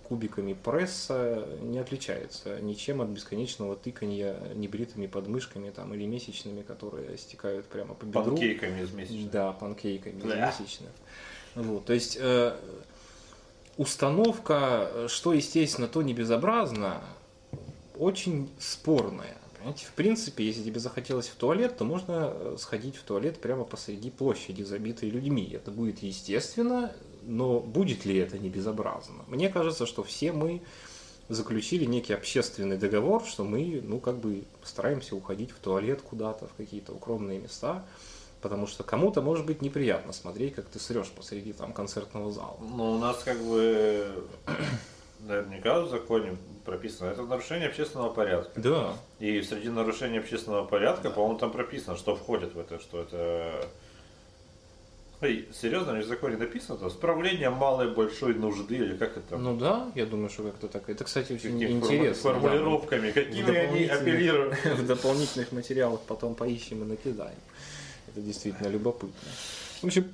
[0.08, 7.66] кубиками пресса не отличается ничем от бесконечного тыканья небритыми подмышками там, или месячными, которые стекают
[7.66, 8.26] прямо по бедру.
[8.26, 9.32] панкейками из месячных.
[9.32, 10.46] Да, панкейками Бля.
[10.52, 10.90] ежемесячно.
[11.56, 12.20] Вот, то есть
[13.78, 17.02] установка, что естественно, то не безобразно,
[17.98, 19.38] очень спорная.
[19.58, 23.64] Понимаете, в принципе, если тебе захотелось в туалет, то можно э, сходить в туалет прямо
[23.64, 25.50] посреди площади, забитой людьми.
[25.54, 26.92] Это будет естественно,
[27.22, 29.24] но будет ли это не безобразно?
[29.28, 30.62] Мне кажется, что все мы
[31.30, 36.54] заключили некий общественный договор, что мы, ну, как бы стараемся уходить в туалет куда-то, в
[36.56, 37.86] какие-то укромные места,
[38.42, 42.58] потому что кому-то может быть неприятно смотреть, как ты срешь посреди там концертного зала.
[42.60, 44.26] Ну, у нас как бы
[45.28, 48.60] наверняка в законе прописано, это нарушение общественного порядка.
[48.60, 48.94] Да.
[49.20, 53.68] И среди нарушений общественного порядка, по-моему, там прописано, что входит в это, что это...
[55.22, 59.38] Ой, серьезно, в законе написано, там, справление малой большой нужды, или как это?
[59.38, 60.90] Ну да, я думаю, что как-то так.
[60.90, 62.34] Это, кстати, очень Какими интересно.
[62.34, 62.40] да.
[62.40, 64.58] формулировками, какими они апеллируют.
[64.66, 67.38] В дополнительных материалах потом поищем и накидаем.
[68.10, 69.30] Это действительно любопытно.
[69.82, 70.12] В общем,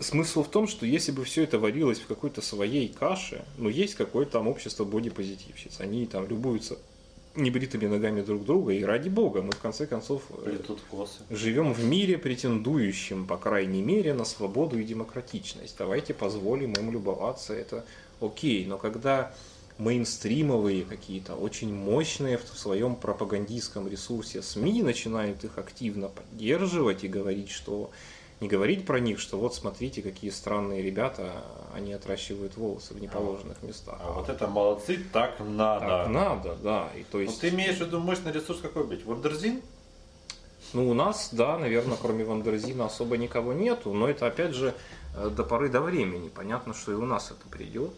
[0.00, 3.94] смысл в том, что если бы все это варилось в какой-то своей каше, ну, есть
[3.94, 6.78] какое-то там общество бодипозитивщиц, они там любуются
[7.36, 11.22] небритыми ногами друг друга, и ради бога, мы в конце концов э, Плетут косы.
[11.30, 15.74] живем в мире, претендующем, по крайней мере, на свободу и демократичность.
[15.76, 17.84] Давайте позволим им любоваться, это
[18.20, 18.64] окей.
[18.66, 19.34] Но когда
[19.78, 27.50] мейнстримовые какие-то, очень мощные в своем пропагандистском ресурсе СМИ начинают их активно поддерживать и говорить,
[27.50, 27.90] что
[28.44, 31.42] не говорить про них, что вот смотрите, какие странные ребята,
[31.74, 33.98] они отращивают волосы в неположенных местах.
[34.00, 35.86] А вот это молодцы, так надо.
[35.86, 36.90] Так надо, да.
[36.94, 39.06] И то Ну, есть, ты имеешь в виду мощный ресурс какой быть?
[39.06, 39.62] Wonderzine?
[40.74, 44.74] Ну, у нас, да, наверное, кроме Wonderzine а особо никого нету, но это, опять же,
[45.16, 46.28] э, до поры до времени.
[46.28, 47.92] Понятно, что и у нас это придет.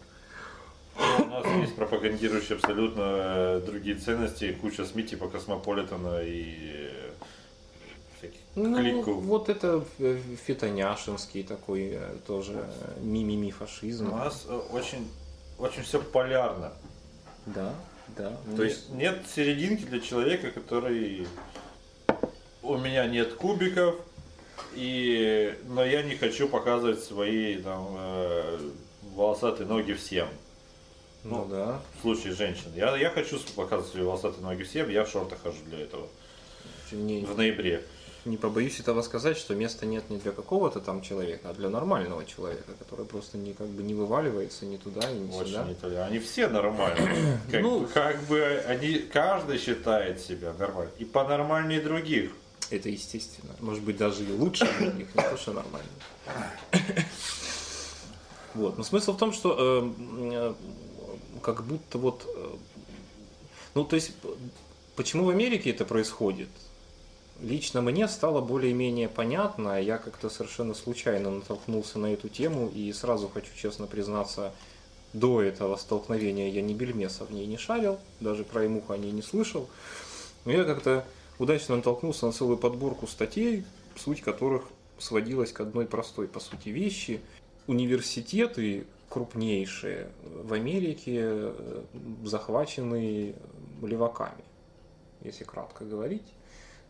[0.97, 6.89] Ну, У нас есть пропагандирующие абсолютно э, другие ценности, куча СМИ типа Космополитена и
[8.17, 9.15] всяких Ну, кликов.
[9.23, 14.09] вот это э, фитоняшинский такой э, тоже э, мимими У фашизм.
[14.11, 15.07] нас э, очень,
[15.59, 16.73] очень все полярно.
[17.45, 17.73] Да,
[18.17, 18.35] да.
[18.55, 21.27] То есть нет серединки для человека, который
[22.63, 23.95] у меня нет кубиков,
[24.73, 28.59] и но я не хочу показывать свои там э,
[29.15, 30.27] волосатые ноги всем.
[31.23, 31.81] ну да.
[31.97, 32.71] В случае женщин.
[32.75, 36.07] Я, я хочу показывать свои волосатые ноги всем, я в шортах хожу для этого.
[36.91, 37.83] Не, В ноябре.
[38.25, 42.25] Не побоюсь этого сказать, что места нет не для какого-то там человека, а для нормального
[42.25, 45.61] человека, который просто не как бы не вываливается ни туда ни сюда.
[45.63, 46.07] Очень итальян.
[46.07, 47.39] Они все нормальные.
[47.51, 47.87] Как, Ну.
[47.93, 50.93] как бы они, каждый считает себя нормальным.
[50.97, 52.31] И понормальнее других.
[52.69, 53.53] Это естественно.
[53.61, 55.89] Может быть, даже и лучше других, не то, что нормально.
[58.53, 58.77] Вот.
[58.77, 59.91] Но смысл в том, что э,
[60.31, 60.53] э,
[61.43, 62.25] как будто вот...
[62.25, 62.55] э,
[63.75, 64.13] ну, то есть,
[64.95, 66.49] почему в Америке это происходит?
[67.41, 73.29] Лично мне стало более-менее понятно, я как-то совершенно случайно натолкнулся на эту тему, и сразу
[73.29, 74.53] хочу честно признаться,
[75.13, 79.11] до этого столкновения я ни бельмеса в ней не шарил, даже про Эмуху о ней
[79.11, 79.69] не слышал.
[80.45, 81.05] Но я как-то
[81.39, 83.65] удачно натолкнулся на целую подборку статей,
[83.95, 84.63] суть которых
[84.99, 87.21] сводилась к одной простой, по сути, вещи.
[87.67, 91.81] Университеты крупнейшие в Америке э,
[92.25, 93.35] захвачены
[93.81, 94.43] леваками,
[95.21, 96.23] если кратко говорить.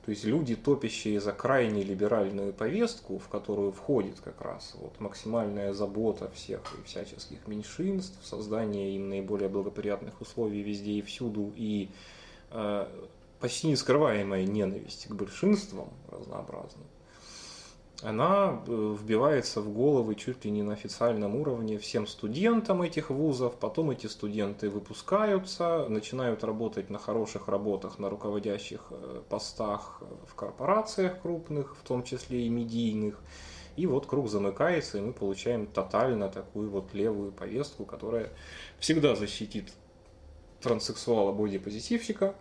[0.08, 5.74] То есть люди, топящие за крайне либеральную повестку, в которую входит как раз вот максимальная
[5.74, 11.90] забота всех и всяческих меньшинств, создание им наиболее благоприятных условий везде и всюду, и
[12.52, 12.88] э,
[13.42, 16.88] почти нескрываемая ненависть к большинствам разнообразным,
[18.04, 23.56] она э, вбивается в головы чуть ли не на официальном уровне всем студентам этих вузов,
[23.56, 31.22] потом эти студенты выпускаются, начинают работать на хороших работах, на руководящих э, постах в корпорациях
[31.22, 33.20] крупных, в том числе и медийных,
[33.78, 38.30] и вот круг замыкается, и мы получаем тотально такую вот левую повестку, которая
[38.80, 39.74] всегда защитит
[40.62, 42.36] транссексуала бодипозитивщика,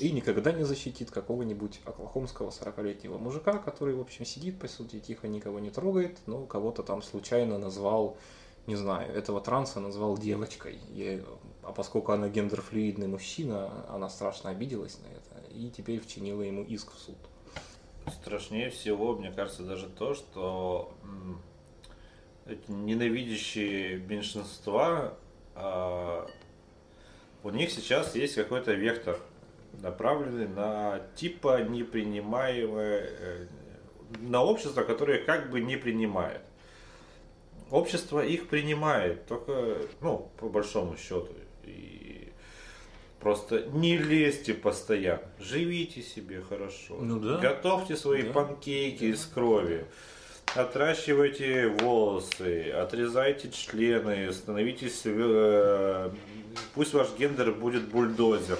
[0.00, 5.28] и никогда не защитит какого-нибудь оклахомского 40-летнего мужика, который, в общем, сидит, по сути, тихо,
[5.28, 8.16] никого не трогает, но кого-то там случайно назвал,
[8.66, 10.78] не знаю, этого транса назвал девочкой.
[10.90, 11.22] И,
[11.62, 16.92] а поскольку она гендерфлюидный мужчина, она страшно обиделась на это и теперь вчинила ему иск
[16.92, 17.16] в суд.
[18.20, 20.92] Страшнее всего, мне кажется, даже то, что
[22.46, 25.16] эти ненавидящие меньшинства,
[25.54, 26.26] а,
[27.42, 29.18] у них сейчас есть какой-то вектор,
[29.82, 33.46] направленный на типа непринимаемое, э,
[34.20, 36.40] на общество, которое как бы не принимает.
[37.70, 41.30] Общество их принимает, только, ну, по большому счету.
[41.64, 42.30] И
[43.20, 46.98] просто не лезьте постоянно, живите себе хорошо.
[47.00, 47.38] Ну да.
[47.38, 48.32] Готовьте свои Да.
[48.32, 49.86] панкейки из крови.
[50.54, 55.02] Отращивайте волосы, отрезайте члены, становитесь...
[55.04, 56.10] э,
[56.74, 58.58] пусть ваш гендер будет бульдозер.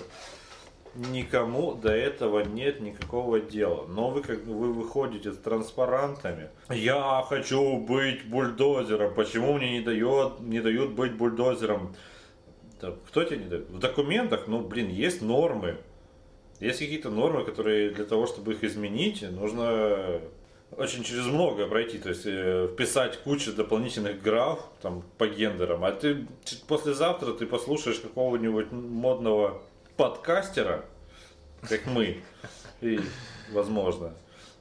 [0.95, 3.87] Никому до этого нет никакого дела.
[3.89, 6.51] Но вы как вы выходите с транспарантами.
[6.71, 9.15] Я хочу быть бульдозером.
[9.15, 11.95] Почему мне не дает, не дают быть бульдозером?
[12.79, 13.69] Кто тебе не дает?
[13.71, 15.79] В документах, ну, блин, есть нормы.
[16.61, 20.21] Есть какие-то нормы, которые для того, чтобы их изменить, нужно
[20.77, 25.93] очень через многое пройти, то есть э, вписать кучу дополнительных граф там по гендерам, а
[25.93, 26.27] ты
[26.67, 29.63] послезавтра ты послушаешь какого-нибудь модного
[29.97, 30.85] подкастера,
[31.69, 32.23] как мы,
[32.81, 33.01] и,
[33.53, 34.15] возможно,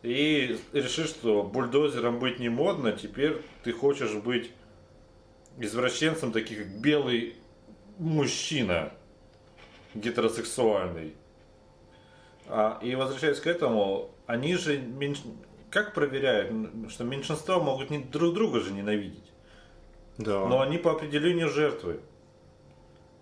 [0.04, 4.52] и решишь, что бульдозером быть не модно, теперь ты хочешь быть
[5.58, 7.36] извращенцем, таких как белый
[7.98, 8.92] мужчина,
[9.94, 11.16] гетеросексуальный.
[12.48, 15.20] А, и возвращаясь к этому, они же меньш...
[15.70, 16.52] как проверяют,
[16.90, 19.32] что меньшинства могут не, друг друга же ненавидеть.
[20.18, 20.46] Да.
[20.46, 22.02] Но они по определению жертвы.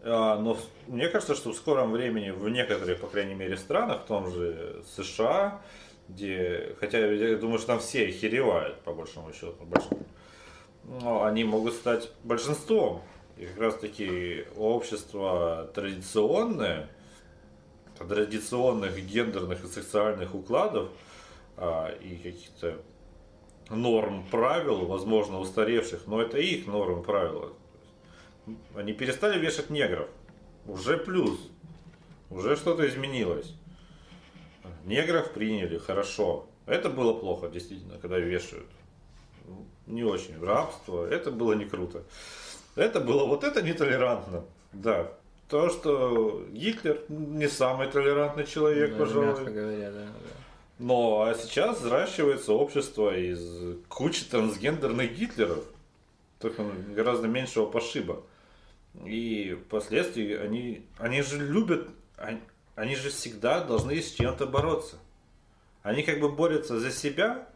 [0.04, 4.06] А, но мне кажется, что в скором времени в некоторых, по крайней мере, странах, в
[4.06, 5.62] том же США,
[6.10, 10.06] где, хотя я думаю, что там все охеревают, по большому счету, большому,
[10.84, 13.02] но они могут стать большинством.
[13.38, 16.90] И как раз таки общество традиционное,
[17.98, 20.90] традиционных гендерных и сексуальных укладов
[21.58, 22.82] а, и каких-то
[23.70, 27.54] норм, правил, возможно, устаревших, но это их норм, правила.
[28.76, 30.10] Они перестали вешать негров.
[30.68, 31.40] Уже плюс.
[32.30, 33.54] Уже что-то изменилось.
[34.86, 36.48] Негров приняли, хорошо.
[36.66, 38.68] Это было плохо, действительно, когда вешают.
[39.88, 40.40] Не очень.
[40.44, 42.04] Рабство, это было не круто.
[42.76, 44.46] Это было, вот это нетолерантно.
[44.72, 45.12] Да.
[45.50, 49.26] То, что Гитлер не самый толерантный человек, Да, пожалуй.
[49.28, 50.32] мягко говоря, да, да.
[50.80, 55.64] Но а сейчас взращивается общество из кучи трансгендерных Гитлеров,
[56.40, 56.64] только
[56.96, 58.24] гораздо меньшего пошиба.
[59.06, 61.88] И впоследствии они, они же любят,
[62.18, 62.42] они,
[62.76, 64.98] они же всегда должны с чем-то бороться.
[65.82, 67.48] Они как бы борются за себя,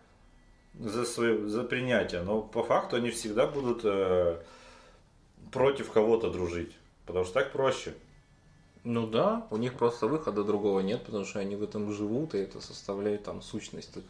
[0.80, 4.42] за свое, за принятие, но по факту они всегда будут э,
[5.52, 6.72] против кого-то дружить,
[7.06, 7.94] потому что так проще.
[8.84, 12.40] Ну да, у них просто выхода другого нет, потому что они в этом живут, и
[12.40, 14.04] это составляет там сущность, их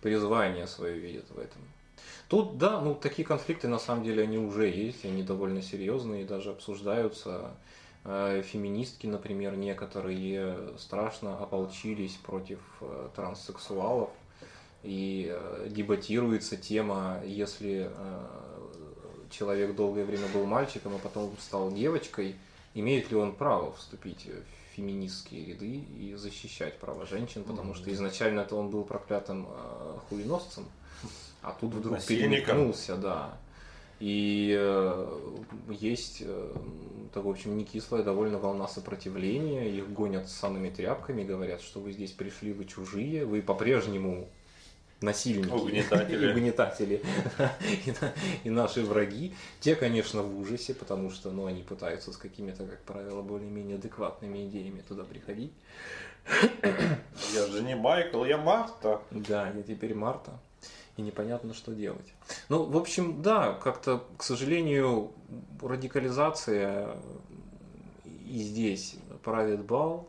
[0.00, 1.60] призвание свое видят в этом.
[2.34, 6.50] Тут, да, ну такие конфликты на самом деле они уже есть, они довольно серьезные, даже
[6.50, 7.52] обсуждаются.
[8.04, 14.10] Э, Феминистки, например, некоторые страшно ополчились против э, транссексуалов,
[14.82, 17.88] и э, дебатируется тема, если
[19.30, 22.34] человек долгое время был мальчиком, а потом стал девочкой,
[22.74, 28.40] имеет ли он право вступить в феминистские ряды и защищать права женщин, потому что изначально
[28.40, 29.46] это он был проклятым
[30.08, 30.64] хуеносцем,
[31.44, 32.30] а тут вдруг Насильником.
[32.30, 33.38] перемекнулся, да.
[34.00, 35.18] И э,
[35.70, 36.52] есть, э,
[37.12, 41.80] так, в общем, не кислая довольно волна сопротивления, их гонят с самыми тряпками, говорят, что
[41.80, 44.28] вы здесь пришли, вы чужие, вы по-прежнему
[45.00, 46.26] насильники, Угнетатели.
[46.26, 47.02] и угнетатели,
[47.86, 47.94] и,
[48.48, 49.34] и наши враги.
[49.60, 54.46] Те, конечно, в ужасе, потому что ну, они пытаются с какими-то, как правило, более-менее адекватными
[54.46, 55.52] идеями туда приходить.
[57.34, 59.02] Я же не Майкл, я Марта.
[59.10, 60.32] Да, я теперь Марта,
[60.96, 62.14] и непонятно, что делать.
[62.48, 65.12] Ну, в общем, да, как-то, к сожалению,
[65.60, 66.96] радикализация
[68.04, 70.08] и здесь правит бал.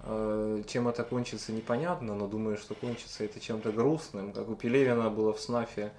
[0.00, 4.32] Э, Чем это кончится, непонятно, но думаю, что кончится это чем-то грустным.
[4.32, 5.90] Как у Пелевина было в СНАФе э,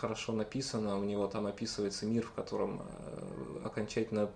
[0.00, 4.30] хорошо написано, у него там описывается мир, в котором э, окончательно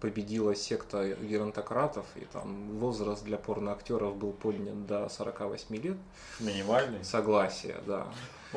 [0.00, 5.96] победила секта геронтократов, и там возраст для порноактеров был поднят до 48 лет.
[6.40, 7.04] Минимальный.
[7.04, 8.08] Согласие, да.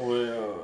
[0.01, 0.55] Ой, э,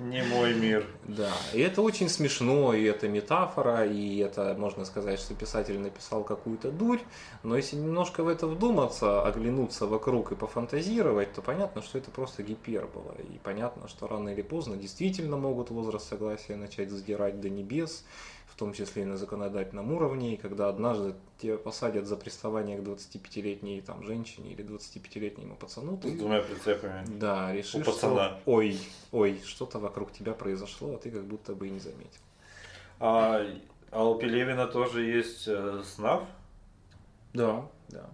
[0.00, 0.86] не мой мир.
[1.04, 6.24] Да, и это очень смешно, и это метафора, и это, можно сказать, что писатель написал
[6.24, 7.00] какую-то дурь,
[7.42, 12.42] но если немножко в это вдуматься, оглянуться вокруг и пофантазировать, то понятно, что это просто
[12.42, 18.04] гипербола, и понятно, что рано или поздно действительно могут возраст согласия начать задирать до небес,
[18.58, 23.80] том числе и на законодательном уровне, и когда однажды тебя посадят за приставание к 25-летней
[23.80, 27.04] там, женщине или 25-летнему пацану, С ты двумя прицепами.
[27.06, 28.38] да, решишь, У пацана.
[28.40, 28.78] что ой,
[29.12, 32.20] ой, что-то вокруг тебя произошло, а ты как будто бы и не заметил.
[33.00, 33.40] А,
[33.92, 36.24] а у Пелевина тоже есть э, СНАФ.
[37.34, 38.10] Да, да.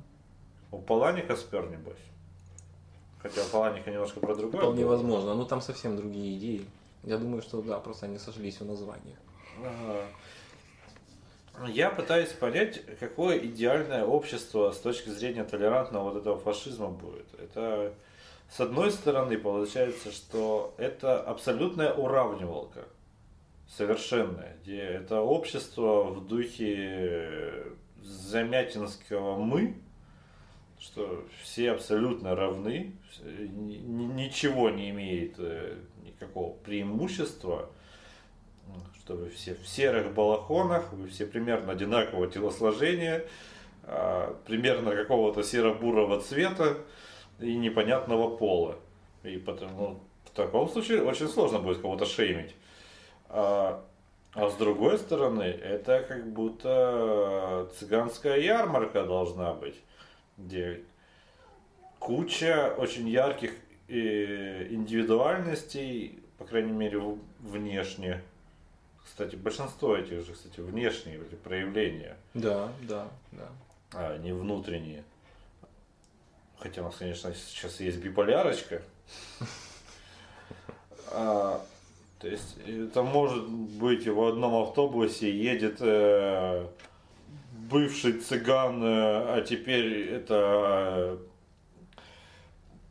[0.70, 1.96] У Паланика спер, небось.
[3.20, 4.60] Хотя Паланика немножко про другое.
[4.60, 4.90] Вполне было.
[4.90, 6.66] возможно, но там совсем другие идеи.
[7.02, 9.16] Я думаю, что да, просто они сошлись в названиях.
[9.62, 10.06] Ага.
[11.68, 17.26] Я пытаюсь понять, какое идеальное общество с точки зрения толерантного вот этого фашизма будет.
[17.38, 17.94] Это,
[18.50, 22.84] с одной стороны, получается, что это абсолютная уравнивалка.
[23.68, 24.56] Совершенная.
[24.62, 27.64] Где это общество в духе
[28.02, 29.76] замятинского «мы»,
[30.78, 32.92] что все абсолютно равны,
[33.24, 37.70] ни- ни- ничего не имеет э, никакого преимущества.
[39.04, 43.24] Чтобы все в серых балахонах, вы все примерно одинакового телосложения,
[43.82, 46.78] а, примерно какого-то серо-бурого цвета
[47.38, 48.76] и непонятного пола.
[49.22, 52.54] И потому, ну, в таком случае очень сложно будет кого-то шеймить.
[53.28, 53.84] А,
[54.32, 59.76] а с другой стороны, это как будто цыганская ярмарка должна быть,
[60.38, 60.80] где
[61.98, 63.52] куча очень ярких
[63.88, 67.02] э, индивидуальностей, по крайней мере,
[67.40, 68.22] внешне.
[69.04, 72.16] Кстати, большинство этих же, кстати, внешние проявления.
[72.34, 73.48] Да, да, да.
[73.92, 75.04] А не внутренние.
[76.58, 78.82] Хотя у нас, конечно, сейчас есть биполярочка.
[81.16, 81.64] А,
[82.18, 86.66] то есть это может быть в одном автобусе едет э,
[87.70, 91.18] бывший цыган, э, а теперь это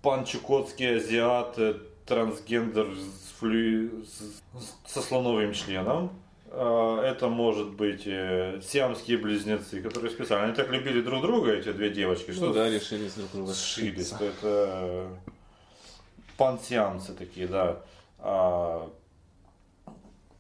[0.01, 2.88] пан чукотский азиат, э, трансгендер
[3.43, 4.03] флю...
[4.85, 6.11] со слоновым членом.
[6.49, 11.71] А, это может быть э, сиамские близнецы, которые специально они так любили друг друга, эти
[11.73, 14.07] две девочки, Ну что да, решили друг друга сшились.
[14.09, 14.23] сшиться.
[14.23, 15.07] Это
[16.37, 17.81] пансианцы такие, да.
[18.19, 18.89] А,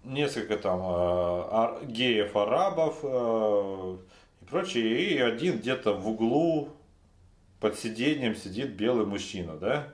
[0.03, 3.97] несколько там а, ар- геев, арабов а,
[4.41, 5.01] и прочее.
[5.15, 6.69] И один где-то в углу
[7.59, 9.87] под сиденьем сидит белый мужчина, да?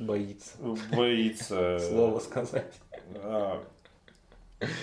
[0.00, 0.56] Боится
[0.92, 1.78] Боится.
[1.78, 2.74] слово сказать.
[3.16, 3.62] А,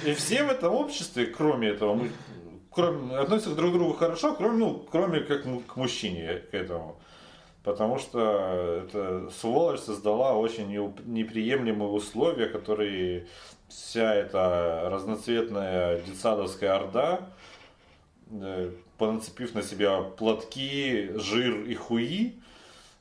[0.05, 2.11] И все в этом обществе, кроме этого, мы-
[2.71, 6.99] кроме, относятся друг к другу хорошо, кроме, ну, кроме как к мужчине к этому.
[7.63, 10.67] Потому что эта сволочь создала очень
[11.05, 13.27] неприемлемые условия, которые
[13.67, 17.29] вся эта разноцветная детсадовская орда,
[18.31, 22.39] э, понацепив на себя платки, жир и хуи,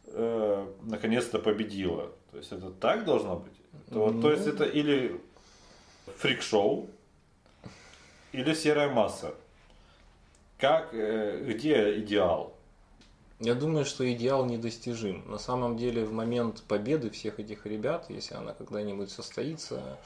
[0.07, 2.13] э, наконец-то победила.
[2.31, 3.53] То есть это так должно быть?
[3.91, 4.53] То, вот, то есть Ну.
[4.53, 5.21] это или
[6.19, 6.89] фрик-шоу,
[8.33, 9.35] или серая масса.
[10.59, 12.55] Как, э, где идеал?
[13.39, 15.23] Я думаю, что идеал недостижим.
[15.31, 19.99] На самом деле, в момент победы всех этих ребят, если она когда-нибудь состоится,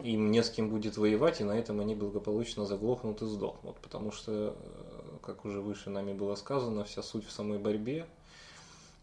[0.00, 3.76] им не с кем будет воевать, и на этом они благополучно заглохнут и сдохнут.
[3.76, 8.06] Потому что, э, как уже выше нами было сказано, вся суть в самой борьбе.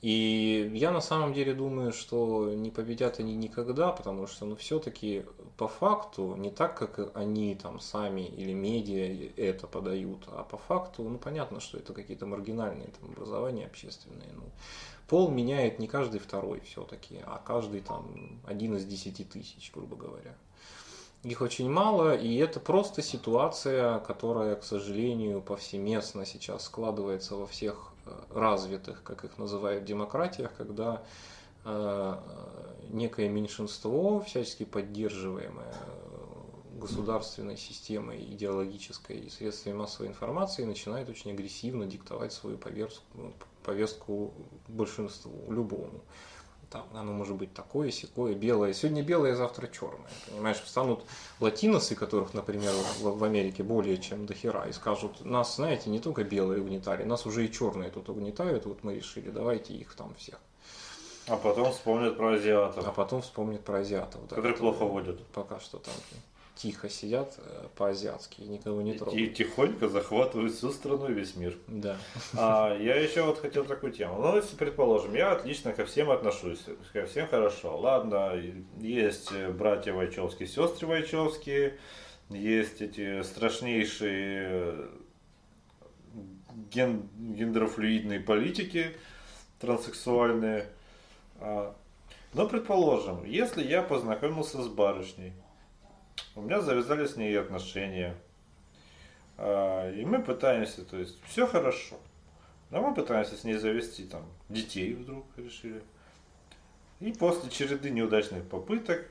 [0.02, 5.26] И я на самом деле думаю, что не победят они никогда, потому что, ну, все-таки
[5.58, 11.04] по факту, не так, как они там сами или медиа это подают, а по факту,
[11.04, 14.30] ну, понятно, что это какие-то маргинальные там образования общественные.
[14.34, 14.44] Ну,
[15.08, 20.36] пол меняет не каждый второй все-таки, а каждый там один из десяти тысяч, грубо говоря.
[21.24, 27.91] Их очень мало, и это просто ситуация, которая, к сожалению, повсеместно сейчас складывается во всех
[28.30, 31.04] развитых, как их называют, демократиях, когда
[31.66, 32.18] э,
[32.90, 41.86] некое меньшинство, всячески поддерживаемое э, государственной системой идеологической и средствами массовой информации, начинает очень агрессивно
[41.86, 43.34] диктовать свою повестку,
[43.64, 44.34] повестку
[44.68, 46.02] большинству, любому.
[46.72, 48.72] Там оно может быть такое, секое, белое.
[48.74, 50.10] Сегодня белое, завтра черное.
[50.30, 51.04] Понимаешь, встанут
[51.42, 56.00] латиносы, которых, например, в, в Америке более чем до хера, и скажут, нас, знаете, не
[56.00, 60.16] только белые угнетали, нас уже и черные тут угнетают, вот мы решили, давайте их там
[60.16, 60.40] всех.
[61.28, 64.22] А потом вспомнят про азиатов, А потом вспомнят про азиатов.
[64.22, 65.28] да, которые которые плохо водят.
[65.28, 65.94] Пока что там
[66.62, 69.34] тихо сидят э, по-азиатски и никого не И трогают.
[69.34, 71.58] тихонько захватывают всю страну и весь мир.
[71.68, 71.98] Да.
[72.38, 74.22] А я еще вот хотел такую тему.
[74.22, 77.80] Ну, если, предположим, я отлично ко всем отношусь, ко всем хорошо.
[77.80, 78.34] Ладно,
[78.80, 81.80] есть братья Вайчевские, сестры Вайчевские,
[82.30, 84.88] есть эти страшнейшие
[86.70, 88.92] ген, гендерофлюидные политики,
[89.60, 90.68] транссексуальные.
[91.40, 91.76] А,
[92.34, 95.34] Но, предположим, если я познакомился с барышней,
[96.36, 98.16] у меня завязали с ней отношения,
[99.38, 101.98] а, и мы пытаемся, то есть все хорошо.
[102.70, 105.82] Но мы пытаемся с ней завести там детей вдруг решили.
[107.00, 109.06] И после череды неудачных попыток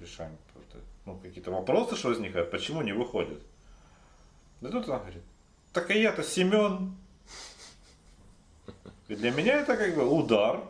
[0.00, 0.36] решаем
[1.06, 3.40] ну, какие-то вопросы, что возникают, почему не выходит.
[4.60, 5.22] Да тут она говорит,
[5.72, 6.94] так а я-то Семен.
[9.08, 10.62] И для меня это как бы удар.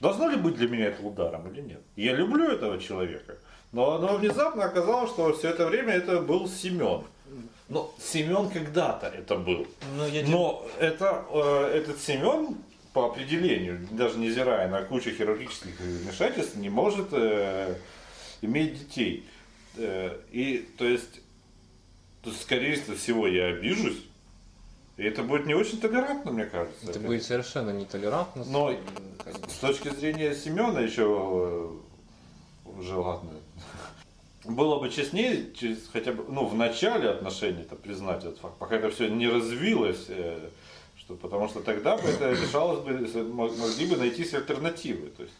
[0.00, 1.82] Должно ли быть для меня это ударом или нет?
[1.94, 3.36] Я люблю этого человека.
[3.72, 7.04] Но, но внезапно оказалось, что все это время это был Семен.
[7.68, 9.66] Но Семен когда-то это был.
[9.96, 12.56] Но я Но это, э, этот Семен
[12.92, 17.76] по определению, даже невзирая на кучу хирургических вмешательств, не может э,
[18.42, 19.28] иметь детей.
[19.76, 21.20] Э, и то есть,
[22.22, 24.04] то скорее всего, я обижусь.
[24.96, 26.90] И это будет не очень толерантно, мне кажется.
[26.90, 28.44] Это будет совершенно нетолерантно.
[28.44, 28.74] Но
[29.24, 29.48] конечно.
[29.48, 33.30] с точки зрения Семена еще э, уже ладно.
[34.44, 38.76] Было бы честнее, через хотя бы, ну, в начале отношений это признать этот факт, пока
[38.76, 40.48] это все не развилось, э,
[40.96, 45.10] что, потому что тогда бы это решалось бы, могли бы найтись альтернативы.
[45.10, 45.34] То есть,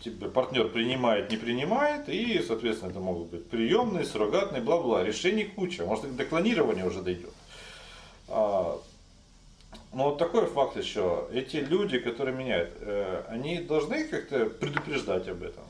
[0.00, 5.04] тебе партнер принимает, не принимает, и, соответственно, это могут быть приемные, суррогатные, бла-бла.
[5.04, 7.32] Решений куча, может, до клонирования уже дойдет.
[8.28, 8.78] А,
[9.92, 11.28] но вот такой факт еще.
[11.32, 15.64] Эти люди, которые меняют, э, они должны как-то предупреждать об этом.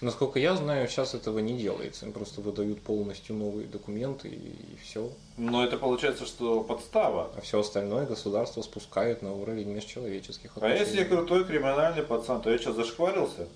[0.00, 2.04] Насколько я знаю, сейчас этого не делается.
[2.06, 5.10] Им просто выдают полностью новые документы и, и все.
[5.36, 7.30] Но это получается, что подстава.
[7.36, 11.08] А все остальное государство спускает на уровень межчеловеческих А если я отношений.
[11.08, 13.48] крутой криминальный пацан, то я что, зашкварился?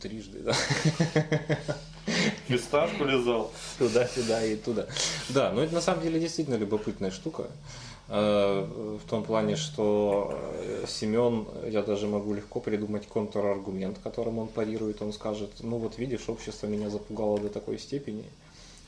[0.00, 0.54] Трижды, да.
[2.48, 3.50] Фисташку лизал.
[3.78, 4.86] Туда-сюда и туда.
[5.28, 7.48] Да, но это на самом деле действительно любопытная штука.
[8.12, 8.66] Э,
[9.04, 15.00] В том плане, что э, Семен, я даже могу легко придумать контраргумент, которым он парирует.
[15.00, 18.24] Он скажет, ну вот видишь, общество меня запугало до такой степени,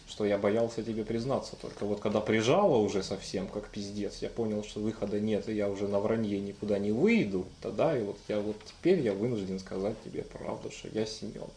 [0.08, 1.54] что я боялся тебе признаться.
[1.62, 5.70] Только вот когда прижало уже совсем, как пиздец, я понял, что выхода нет, и я
[5.70, 9.94] уже на вранье никуда не выйду, тогда и вот я вот теперь я вынужден сказать
[10.04, 11.48] тебе правду, что я Семен.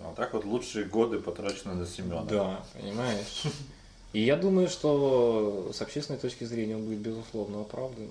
[0.00, 2.24] А так вот лучшие годы потрачены на Семена.
[2.24, 3.44] Да, понимаешь.
[4.12, 8.08] И я думаю, что с общественной точки зрения он будет безусловно оправдан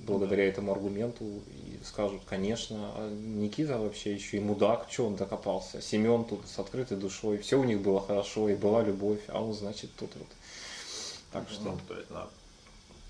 [0.00, 5.80] благодаря этому аргументу и скажут, конечно, а Никита вообще еще и мудак, что он докопался.
[5.80, 9.54] Семен тут с открытой душой, все у них было хорошо и была любовь, а он,
[9.54, 10.28] значит, тут вот.
[11.32, 12.28] Так что Ну, то есть, да.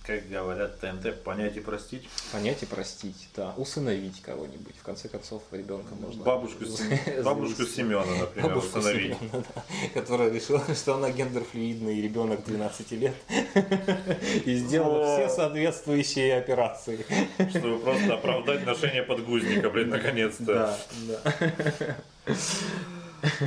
[0.05, 2.09] Как говорят ТНТ, понять и простить.
[2.33, 4.75] понять и простить, да, усыновить кого-нибудь.
[4.77, 6.25] В конце концов, ребенка можно...
[6.25, 7.63] Бабушку, Сем- бабушку.
[7.63, 9.17] Семена, например, Бабушку установить.
[9.17, 9.63] Семена, да,
[9.95, 13.15] которая решила, что она гендерфлюидный ребенок 12 лет
[14.45, 15.17] и сделала О.
[15.19, 17.07] все соответствующие операции.
[17.51, 20.45] Чтобы просто оправдать ношение подгузника, блин, наконец-то.
[20.45, 20.79] Да,
[21.23, 22.37] да.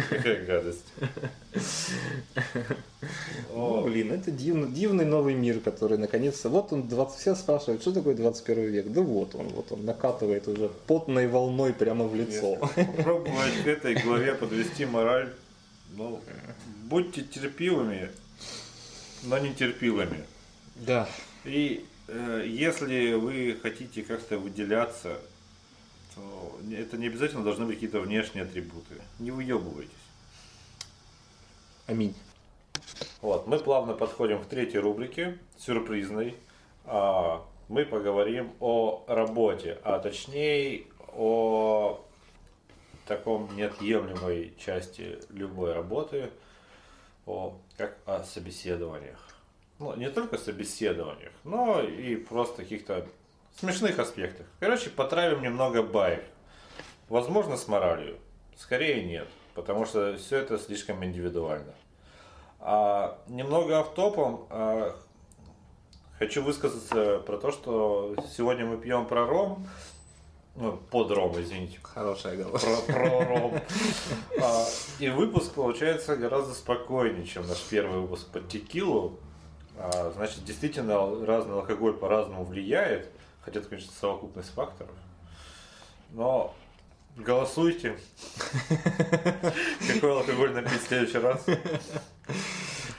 [0.09, 0.85] Какая гадость.
[3.53, 6.49] Ну, блин, это дивный, дивный новый мир, который наконец-то...
[6.49, 8.91] Вот он, 20, все спрашивают, что такое 21 век?
[8.91, 12.55] Да вот он, вот он накатывает уже потной волной прямо в лицо.
[12.55, 15.33] Попробовать к этой главе подвести мораль.
[15.95, 16.21] Ну,
[16.85, 18.09] будьте терпилыми,
[19.23, 20.23] но не терпилами.
[20.75, 21.07] Да.
[21.45, 25.19] И э, если вы хотите как-то выделяться,
[26.15, 28.95] то не- это не обязательно должны быть какие-то внешние атрибуты.
[29.19, 29.91] Не выебывайтесь.
[31.87, 32.15] Аминь.
[33.21, 36.35] Вот, мы плавно подходим к третьей рубрике, сюрпризной.
[36.85, 42.03] А, мы поговорим о работе, а точнее о
[43.07, 46.29] таком неотъемлемой части любой работы,
[47.25, 49.19] о, как о собеседованиях.
[49.79, 53.07] Ну, не только собеседованиях, но и просто каких-то
[53.59, 54.45] смешных аспектах.
[54.59, 56.23] Короче, потравим немного баек.
[57.09, 58.17] Возможно, с моралью.
[58.57, 61.73] Скорее нет, потому что все это слишком индивидуально.
[62.59, 64.95] А немного автопом а,
[66.17, 69.67] хочу высказаться про то, что сегодня мы пьем про ром,
[70.55, 72.57] ну, под ром, извините, Хорошая голова.
[72.57, 73.59] про, про ром.
[74.41, 74.65] А,
[74.99, 79.19] и выпуск получается гораздо спокойнее, чем наш первый выпуск под текилу.
[79.77, 83.11] А, значит, действительно разный алкоголь по-разному влияет,
[83.45, 84.95] хотя это, конечно, совокупность факторов.
[86.11, 86.55] Но
[87.15, 87.97] голосуйте.
[89.93, 91.45] Какой алкоголь напить в следующий раз?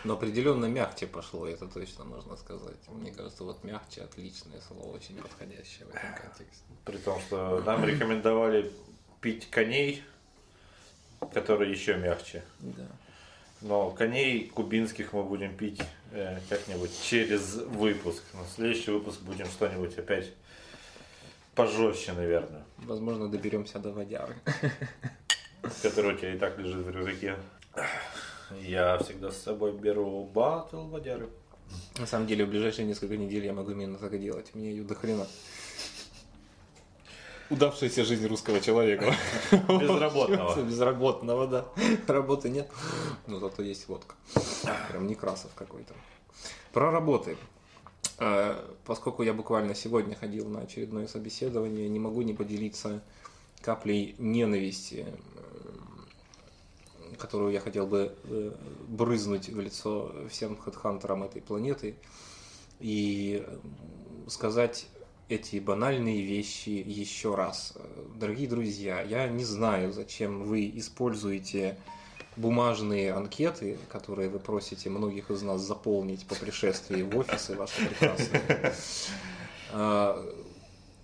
[0.05, 2.77] Но определенно мягче пошло, это точно можно сказать.
[2.89, 6.63] Мне кажется, вот мягче отличное слово, очень подходящее в этом контексте.
[6.85, 8.71] При том, что нам рекомендовали
[9.21, 10.05] пить коней,
[11.35, 12.45] которые еще мягче.
[12.61, 12.87] Да.
[13.63, 15.83] Но коней кубинских мы будем пить
[16.17, 18.23] э, как-нибудь через выпуск.
[18.35, 20.33] На следующий выпуск будем что-нибудь опять
[21.55, 22.65] пожестче, наверное.
[22.79, 24.37] Возможно, доберемся до водяры.
[25.83, 27.37] Который у тебя и так лежит в рюкзаке.
[28.63, 31.29] Я всегда с собой беру батл водяры.
[31.99, 34.55] На самом деле, в ближайшие несколько недель я могу именно так и делать.
[34.55, 35.27] Мне ее до хрена.
[37.51, 39.15] Удавшаяся жизнь русского человека.
[39.53, 40.63] Безработного.
[40.63, 41.67] Безработного, да.
[42.07, 42.71] Работы нет.
[43.27, 44.15] Но зато есть водка.
[44.91, 45.95] Прям Некрасов какой-то.
[46.73, 47.37] Про работы.
[48.19, 53.03] Э, Поскольку я буквально сегодня ходил на очередное собеседование, не могу не поделиться
[53.61, 55.07] каплей ненависти,
[57.19, 58.53] которую я хотел бы э,
[58.89, 61.97] брызнуть в лицо всем хедхантерам этой планеты
[62.81, 63.47] и
[64.29, 64.87] сказать
[65.29, 67.75] эти банальные вещи еще раз.
[67.75, 71.77] Э, Дорогие друзья, я не знаю, зачем вы используете
[72.37, 78.75] бумажные анкеты, которые вы просите многих из нас заполнить по пришествии в офисы ваши прекрасные.
[79.73, 80.25] А,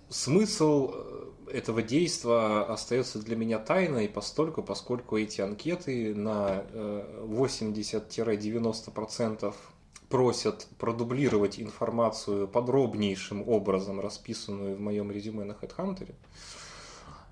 [0.09, 9.53] Смысл э, этого действия остается для меня тайной постольку, поскольку эти анкеты на 80-90%
[10.13, 16.13] просят продублировать информацию подробнейшим образом, расписанную в моем резюме на HeadHunter,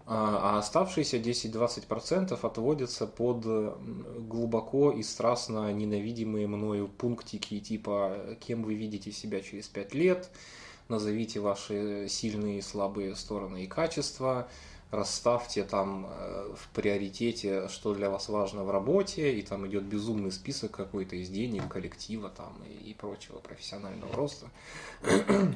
[0.08, 3.46] а, а оставшиеся 10-20% отводятся под
[4.28, 10.32] глубоко и страстно ненавидимые мною пунктики типа «Кем вы видите себя через 5 лет?»,
[10.88, 14.48] «Назовите ваши сильные и слабые стороны и качества»,
[14.92, 20.32] расставьте там э, в приоритете, что для вас важно в работе, и там идет безумный
[20.32, 24.48] список какой-то из денег, коллектива там и, и прочего профессионального роста.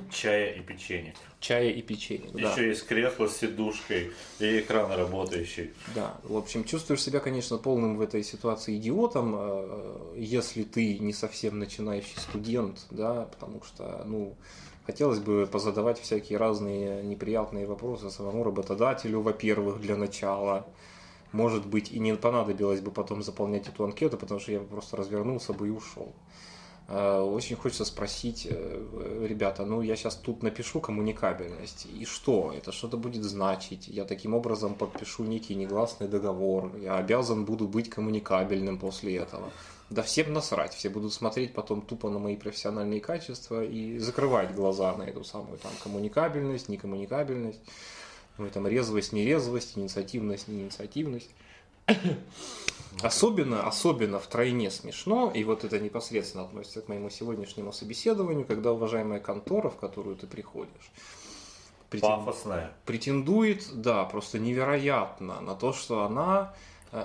[0.09, 1.13] Чая и печенье.
[1.41, 2.61] Чая и печенье, Еще да.
[2.61, 5.73] есть кресло с сидушкой и экран работающий.
[5.93, 11.13] Да, в общем, чувствуешь себя, конечно, полным в этой ситуации идиотом, э, если ты не
[11.13, 14.35] совсем начинающий студент, да, потому что, ну,
[14.85, 20.67] Хотелось бы позадавать всякие разные неприятные вопросы самому работодателю, во-первых, для начала.
[21.31, 25.53] Может быть, и не понадобилось бы потом заполнять эту анкету, потому что я просто развернулся
[25.53, 26.13] бы и ушел.
[26.87, 32.53] А, очень хочется спросить, э, ребята, ну я сейчас тут напишу коммуникабельность, и что?
[32.55, 33.87] Это что-то будет значить?
[33.87, 39.51] Я таким образом подпишу некий негласный договор, я обязан буду быть коммуникабельным после этого.
[39.91, 44.95] Да всем насрать, все будут смотреть потом тупо на мои профессиональные качества и закрывать глаза
[44.95, 47.59] на эту самую там коммуникабельность, некоммуникабельность,
[48.39, 51.29] ну, там резвость, нерезвость, инициативность, неинициативность.
[53.03, 58.71] Особенно, особенно в тройне смешно, и вот это непосредственно относится к моему сегодняшнему собеседованию, когда
[58.71, 60.91] уважаемая контора, в которую ты приходишь,
[61.89, 62.07] претен...
[62.85, 66.53] претендует, да, просто невероятно на то, что она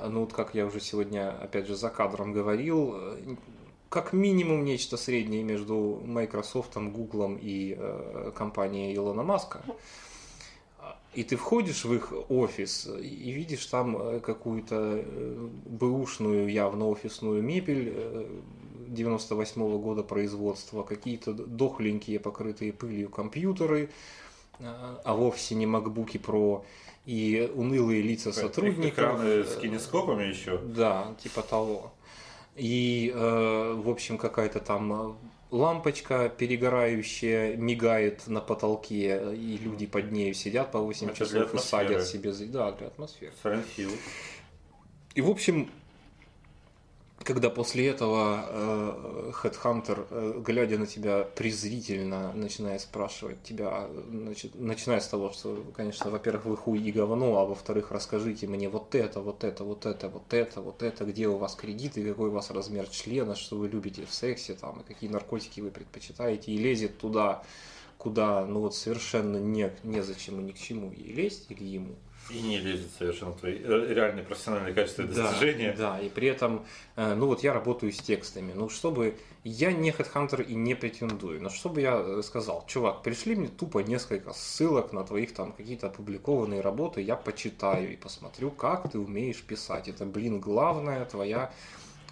[0.09, 3.37] ну вот как я уже сегодня, опять же, за кадром говорил, э,
[3.91, 9.63] как минимум нечто среднее между Microsoft, Google и э, компанией Илона Маска.
[11.13, 17.43] И ты входишь в их офис и видишь там э, какую-то э, бэушную, явно офисную
[17.43, 18.29] мебель
[18.87, 23.91] 98 -го года производства, какие-то дохленькие, покрытые пылью компьютеры,
[24.61, 26.65] а вовсе не MacBook Pro
[27.07, 28.93] и унылые лица сотрудников.
[28.93, 30.59] Экраны с кинескопами еще?
[30.59, 31.93] Да, типа того.
[32.57, 35.19] И, э, в общем, какая-то там
[35.51, 41.59] лампочка перегорающая мигает на потолке, и люди под ней сидят по 8 Значит, часов и
[41.59, 42.33] садят себе...
[42.47, 43.33] Да, для атмосферы.
[45.15, 45.71] И, в общем,
[47.25, 49.33] когда после этого э,
[50.11, 56.47] э, глядя на тебя презрительно, начинает спрашивать тебя, значит, начиная с того, что, конечно, во-первых,
[56.47, 60.33] вы хуй и говно, а во-вторых, расскажите мне вот это, вот это, вот это, вот
[60.33, 64.07] это, вот это, где у вас кредиты, какой у вас размер члена, что вы любите
[64.07, 67.43] в сексе, там, и какие наркотики вы предпочитаете, и лезет туда,
[67.99, 71.97] куда, ну вот совершенно не, незачем и ни к чему ей лезть или ему.
[72.33, 75.75] И не лезет совершенно твои э, реальные профессиональные качества и достижения.
[75.77, 76.65] Да, да, и при этом,
[76.97, 78.53] э, ну вот я работаю с текстами.
[78.55, 83.35] Ну, чтобы я не хедхантер и не претендую, но чтобы я э, сказал, чувак, пришли
[83.35, 88.91] мне тупо несколько ссылок на твоих там какие-то опубликованные работы, я почитаю и посмотрю, как
[88.91, 89.89] ты умеешь писать.
[89.89, 91.53] Это, блин, главная твоя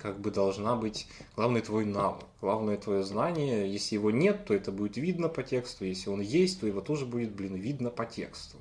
[0.01, 3.71] как бы должна быть, главный твой навык, главное твое знание.
[3.71, 7.05] Если его нет, то это будет видно по тексту, если он есть, то его тоже
[7.05, 8.59] будет, блин, видно по тексту.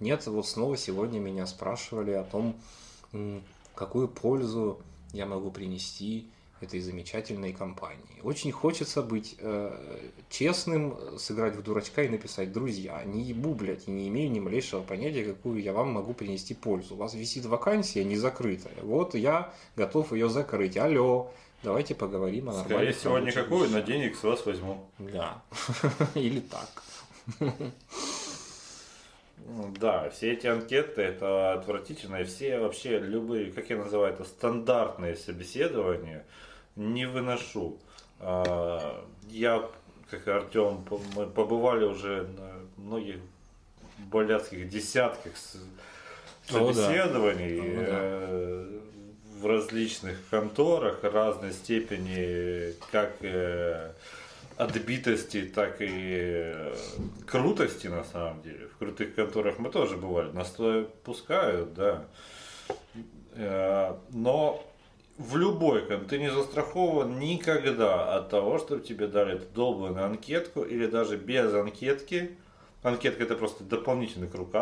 [0.00, 2.56] Нет, вот снова сегодня меня спрашивали о том,
[3.74, 4.80] какую пользу
[5.12, 6.28] я могу принести
[6.60, 8.20] этой замечательной компании.
[8.22, 13.90] Очень хочется быть э, честным, сыграть в дурачка и написать «Друзья, не ебу, блядь, и
[13.90, 16.94] не имею ни малейшего понятия, какую я вам могу принести пользу.
[16.94, 18.74] У вас висит вакансия не закрытая.
[18.82, 20.76] Вот я готов ее закрыть.
[20.76, 21.30] Алло,
[21.62, 22.78] давайте поговорим о нормальном.
[22.78, 24.84] Скорее всего, никакую, но денег с вас возьму.
[24.98, 25.42] Да,
[26.14, 26.82] или так.
[29.80, 35.16] Да, все эти анкеты это отвратительно, и все вообще любые, как я называю это, стандартные
[35.16, 36.24] собеседования
[36.76, 37.78] не выношу.
[38.20, 39.64] А, я,
[40.10, 40.84] как и Артем,
[41.16, 43.16] мы побывали уже на многих
[43.98, 45.32] блядских десятках
[46.46, 47.86] собеседований О, да.
[47.88, 48.80] э,
[49.40, 53.92] в различных конторах разной степени, как э,
[54.58, 56.74] отбитости, так и э,
[57.26, 58.66] крутости на самом деле.
[58.66, 62.04] В крутых конторах мы тоже бывали, нас туда пускают, да.
[63.34, 64.64] Э, но
[65.16, 70.86] в любой ты не застрахован никогда от того, чтобы тебе дали эту долбанную анкетку или
[70.86, 72.36] даже без анкетки.
[72.82, 74.52] Анкетка это просто дополнительный круг.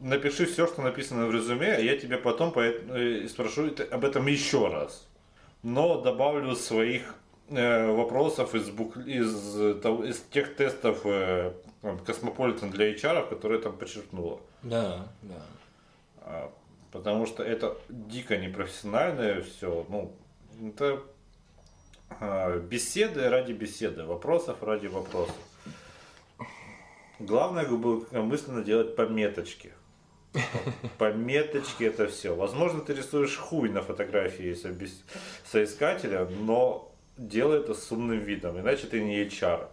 [0.00, 4.68] Напиши все, что написано в резюме, а я тебе потом э, спрошу об этом еще
[4.68, 5.06] раз.
[5.62, 7.14] Но добавлю своих
[7.50, 8.96] вопросов из, бук...
[8.96, 11.52] из, из тех тестов э,
[12.06, 14.40] Космополитен для HR, которые там подчеркнула.
[14.62, 15.42] Да, да.
[16.18, 16.52] А,
[16.92, 19.86] Потому что это дико непрофессиональное все.
[19.88, 20.12] Ну,
[20.62, 21.02] это
[22.10, 25.36] а, беседы ради беседы, вопросов ради вопросов.
[27.18, 29.72] Главное мысленно делать пометочки.
[30.98, 32.34] Пометочки это все.
[32.34, 34.74] Возможно, ты рисуешь хуй на фотографии со-
[35.44, 36.89] соискателя, но
[37.20, 39.68] делай это с умным видом, иначе ты не HR.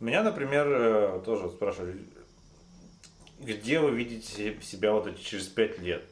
[0.00, 2.04] Меня, например, э, тоже спрашивали,
[3.38, 6.04] где вы видите себя вот через пять лет?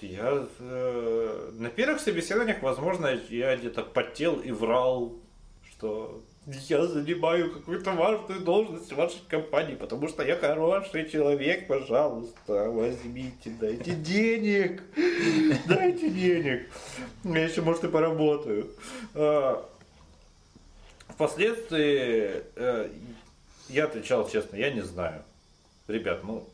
[0.00, 5.16] Я э, на первых собеседованиях, возможно, я где-то потел и врал,
[5.70, 12.70] что я занимаю какую-то важную должность в вашей компании, потому что я хороший человек, пожалуйста,
[12.70, 14.82] возьмите, дайте денег,
[15.66, 16.68] дайте денег,
[17.24, 18.70] я еще, может, и поработаю.
[19.14, 19.68] А,
[21.14, 22.90] Впоследствии э,
[23.68, 25.22] я отвечал честно, я не знаю.
[25.86, 26.48] Ребят, ну,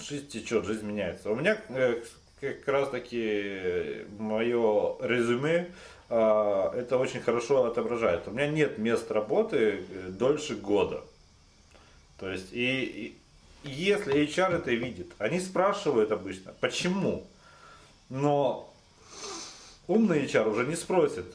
[0.00, 1.28] жизнь течет, жизнь меняется.
[1.30, 2.02] У меня э,
[2.40, 5.72] как раз таки мое резюме
[6.14, 8.28] это очень хорошо отображает.
[8.28, 11.02] У меня нет мест работы э, дольше года.
[12.18, 13.16] То есть, и,
[13.64, 17.26] и если HR это видит, они спрашивают обычно, почему.
[18.08, 18.72] Но
[19.88, 21.26] умный HR уже не спросит,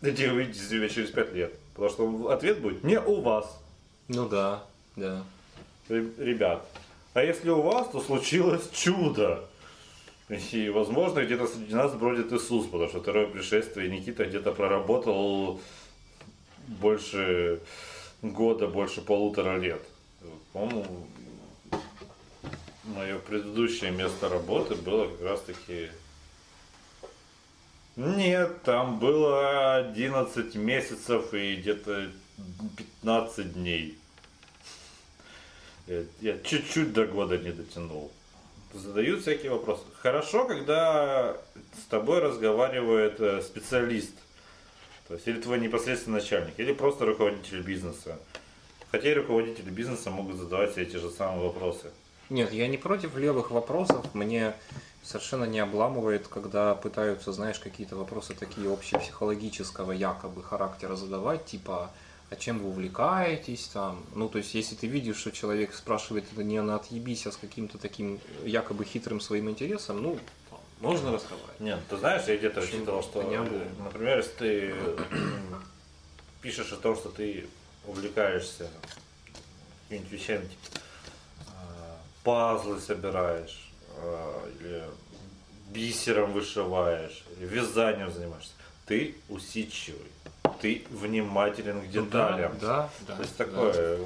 [0.00, 1.54] где вы видите себя через 5 лет.
[1.74, 3.60] Потому что ответ будет не у вас,
[4.08, 4.64] Ну да,
[4.96, 5.22] да.
[5.90, 6.66] ре- ребят.
[7.12, 9.44] А если у вас, то случилось чудо.
[10.28, 15.60] И, возможно, где-то среди нас бродит Иисус, потому что второе пришествие Никита где-то проработал
[16.66, 17.60] больше
[18.22, 19.82] года, больше полутора лет.
[20.52, 21.06] По-моему,
[22.84, 25.90] мое предыдущее место работы было как раз таки...
[27.94, 32.10] Нет, там было 11 месяцев и где-то
[32.76, 33.96] 15 дней.
[36.20, 38.12] Я, чуть-чуть до года не дотянул.
[38.74, 39.82] Задают всякие вопросы.
[40.00, 41.36] Хорошо, когда
[41.80, 44.12] с тобой разговаривает э, специалист.
[45.08, 48.18] То есть или твой непосредственный начальник, или просто руководитель бизнеса.
[48.90, 51.90] Хотя и руководители бизнеса могут задавать себе те же самые вопросы.
[52.28, 54.14] Нет, я не против левых вопросов.
[54.14, 54.54] Мне
[55.02, 61.90] совершенно не обламывает, когда пытаются, знаешь, какие-то вопросы такие общепсихологического якобы характера задавать, типа,
[62.28, 64.04] а чем вы увлекаетесь там?
[64.14, 67.36] Ну, то есть, если ты видишь, что человек спрашивает это не на отъебись, а с
[67.36, 70.18] каким-то таким якобы хитрым своим интересом, ну,
[70.80, 71.60] можно разговаривать.
[71.60, 74.74] Нет, ты знаешь, я где-то читал, что, э, например, если ты
[76.42, 77.46] пишешь о том, что ты
[77.86, 78.68] увлекаешься
[79.82, 80.80] какими-нибудь вещами, типа,
[81.48, 84.82] а, пазлы собираешь, а, или
[85.70, 88.52] бисером вышиваешь, или вязанием занимаешься,
[88.86, 90.10] ты усидчивый,
[90.60, 92.52] ты внимателен к деталям.
[92.54, 93.16] Ну Да, да.
[93.16, 93.44] То есть да.
[93.44, 93.72] такое.
[93.74, 94.04] э,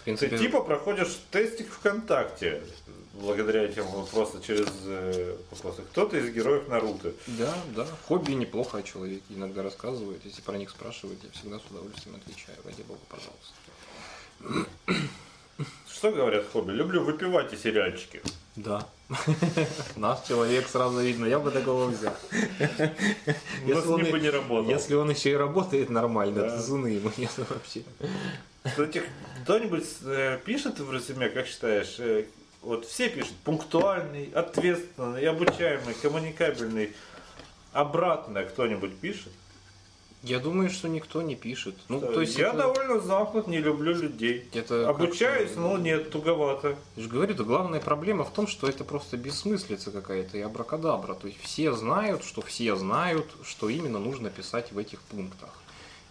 [0.00, 2.62] В принципе, Ты типа проходишь тестик ВКонтакте
[3.14, 5.82] благодаря этим вопросам через э, вопросы.
[5.82, 7.12] Кто-то из героев Наруто.
[7.26, 7.86] Да, да.
[8.08, 10.24] Хобби неплохо о человеке иногда рассказывают.
[10.24, 12.58] Если про них спрашивают, я всегда с удовольствием отвечаю.
[12.64, 14.68] Ради бога, пожалуйста.
[15.88, 16.72] Что говорят хобби?
[16.72, 18.20] Люблю выпивать и сериальчики.
[18.56, 18.86] Да.
[19.96, 22.14] Наш человек сразу видно, я бы такого взял.
[23.66, 24.70] С он бы не работал.
[24.70, 26.50] Если он еще и работает нормально, Да.
[26.50, 27.82] то цены ему нет вообще.
[28.62, 29.02] Кстати,
[29.42, 32.24] кто-нибудь э, пишет в резюме, как считаешь, э,
[32.62, 36.92] вот все пишут, пунктуальный, ответственный, обучаемый, коммуникабельный.
[37.72, 39.32] Обратно кто-нибудь пишет?
[40.24, 41.74] Я думаю, что никто не пишет.
[41.90, 44.48] Ну, то есть я это, довольно замкнут, не люблю людей.
[44.54, 46.76] это Обучаюсь, как-то- но нет, туговато.
[46.96, 51.12] Я же говорю, то главная проблема в том, что это просто бессмыслица какая-то и абракадабра.
[51.14, 55.50] То есть все знают, что все знают, что именно нужно писать в этих пунктах.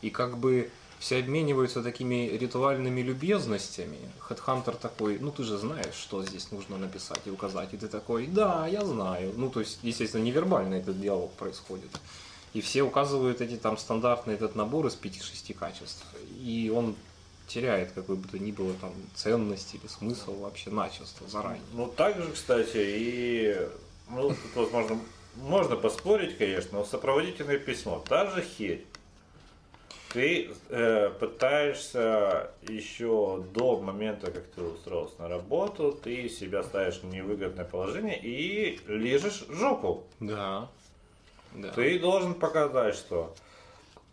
[0.03, 3.97] И как бы все обмениваются такими ритуальными любезностями.
[4.19, 7.73] Хедхантер такой, ну ты же знаешь, что здесь нужно написать и указать.
[7.73, 9.33] И ты такой, да, я знаю.
[9.35, 11.89] Ну то есть, естественно, невербально этот диалог происходит.
[12.53, 16.05] И все указывают эти там стандартный этот набор из 5-6 качеств.
[16.39, 16.95] И он
[17.47, 21.61] теряет какой бы то ни было там ценность или смысл вообще начисто заранее.
[21.73, 23.67] Ну, также, кстати, и,
[24.09, 24.99] ну, тут, возможно,
[25.35, 28.85] можно поспорить, конечно, но сопроводительное письмо, та же херь.
[30.13, 37.05] Ты э, пытаешься еще до момента, как ты устроился на работу, ты себя ставишь в
[37.05, 40.03] невыгодное положение и лежишь жопу.
[40.19, 40.69] Да.
[41.55, 41.69] Да.
[41.69, 43.33] Ты должен показать, что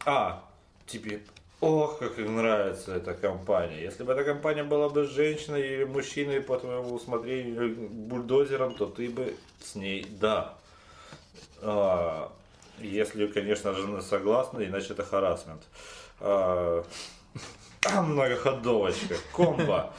[0.05, 0.45] А,
[0.87, 1.21] тебе
[1.61, 3.81] ох, как им нравится эта компания.
[3.83, 9.11] Если бы эта компания была бы женщиной или мужчиной по твоему усмотрению бульдозером, то ты
[9.11, 10.55] бы с ней да.
[11.63, 12.33] А,
[12.79, 15.63] Если, конечно, жена согласна, иначе это харасмент.
[16.21, 16.85] А,
[18.03, 19.93] многоходовочка, комбо.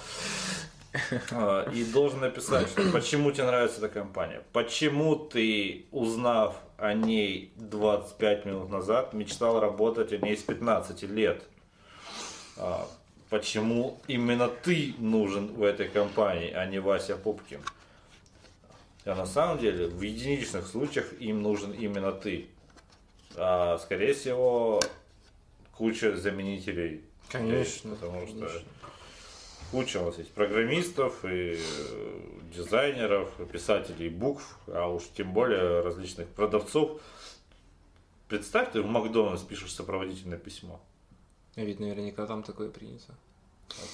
[1.32, 4.44] А, и должен написать, что почему тебе нравится эта компания.
[4.52, 11.44] Почему ты, узнав о ней 25 минут назад, мечтал работать о ней с 15 лет.
[12.58, 12.88] А,
[13.30, 17.62] почему именно ты нужен в этой компании, а не Вася Пупкин.
[19.06, 22.48] А на самом деле, в единичных случаях им нужен именно ты.
[23.36, 24.82] А, скорее всего,
[25.78, 27.02] куча заменителей.
[27.30, 27.56] Конечно.
[27.58, 28.50] Есть, потому конечно.
[28.50, 28.62] что
[29.72, 32.20] куча у нас есть программистов и э,
[32.54, 37.02] дизайнеров, писателей букв, а уж тем более различных продавцов.
[38.28, 40.80] Представь, ты в Макдональдс пишешь сопроводительное письмо.
[41.56, 43.14] А Ведь наверняка там такое принято.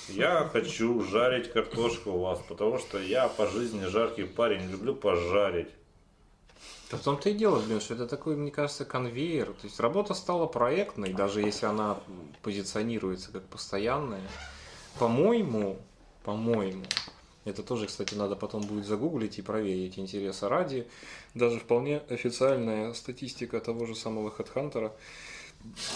[0.10, 5.70] Я хочу жарить картошку у вас, потому что я по жизни жаркий парень, люблю пожарить.
[6.90, 9.48] Да в том-то и дело, блин, что это такой, мне кажется, конвейер.
[9.48, 12.00] То есть работа стала проектной, даже если она
[12.42, 14.24] позиционируется как постоянная.
[15.00, 15.78] По-моему,
[16.24, 16.84] по-моему,
[17.45, 20.88] это тоже, кстати, надо потом будет загуглить и проверить интереса ради.
[21.34, 24.91] Даже вполне официальная статистика того же самого HeadHunter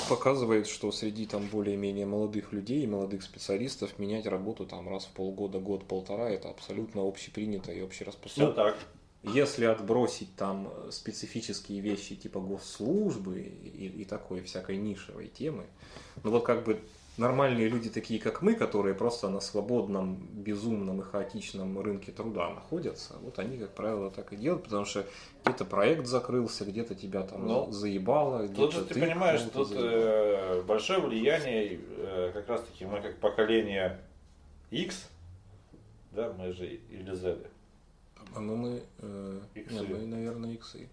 [0.09, 5.59] показывает, что среди там более-менее молодых людей, молодых специалистов менять работу там раз в полгода,
[5.59, 8.53] год-полтора, это абсолютно общепринято и Все общераспространено.
[8.53, 8.77] так.
[9.23, 15.65] Если отбросить там специфические вещи типа госслужбы и, и такой всякой нишевой темы,
[16.23, 16.79] ну вот как бы
[17.17, 23.15] нормальные люди такие, как мы, которые просто на свободном, безумном и хаотичном рынке труда находятся,
[23.21, 25.05] вот они, как правило, так и делают, потому что
[25.43, 29.89] где-то проект закрылся, где-то тебя там Ну, заебало, Тут же ты понимаешь, кого-то тут заебал.
[29.89, 33.99] э, большое влияние э, как раз таки мы как поколение
[34.71, 35.07] X,
[36.11, 37.37] да, мы же или Z.
[38.33, 39.73] По-моему, мы, э, Иксы.
[39.73, 40.87] не, мы, наверное, иксы.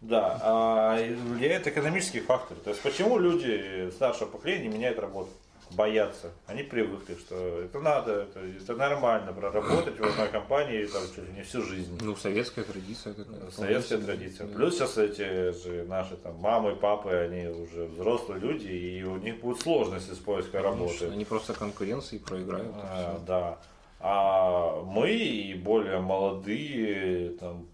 [0.00, 2.56] Да, а и влияет экономический фактор.
[2.58, 5.30] То есть почему люди старшего поколения меняют работу?
[5.72, 6.32] Боятся.
[6.46, 11.32] Они привыкли, что это надо, это, это нормально проработать в одной компании там, чуть ли
[11.32, 11.96] не всю жизнь.
[12.00, 13.50] Ну, советская традиция такая.
[13.52, 14.06] Советская себе.
[14.06, 14.46] традиция.
[14.48, 14.54] Да.
[14.56, 19.40] Плюс сейчас эти же наши там мамы, папы, они уже взрослые люди, и у них
[19.40, 21.04] будут сложности с Конечно, работы.
[21.06, 22.66] Они просто конкуренции проиграют.
[22.66, 23.58] и А, да.
[24.00, 27.68] А мы и более молодые там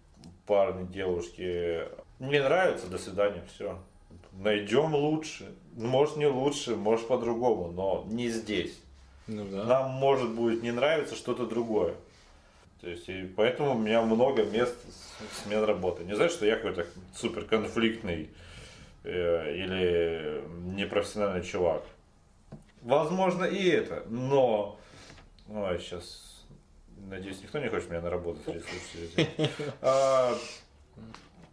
[0.46, 1.82] парни, девушки,
[2.18, 3.78] не нравится, до свидания, все.
[4.32, 5.54] Найдем лучше.
[5.74, 8.78] Может не лучше, может по-другому, но не здесь.
[9.26, 9.64] Ну да.
[9.64, 11.94] Нам может будет не нравиться что-то другое.
[12.80, 14.76] То есть, и поэтому у меня много мест
[15.42, 16.04] смен работы.
[16.04, 18.30] Не знаю, что я какой-то супер конфликтный
[19.02, 20.44] э, или
[20.74, 21.82] непрофессиональный чувак.
[22.82, 24.78] Возможно и это, но...
[25.48, 26.44] Ой, сейчас...
[27.08, 28.40] Надеюсь, никто не хочет меня на работу.
[29.80, 30.34] А,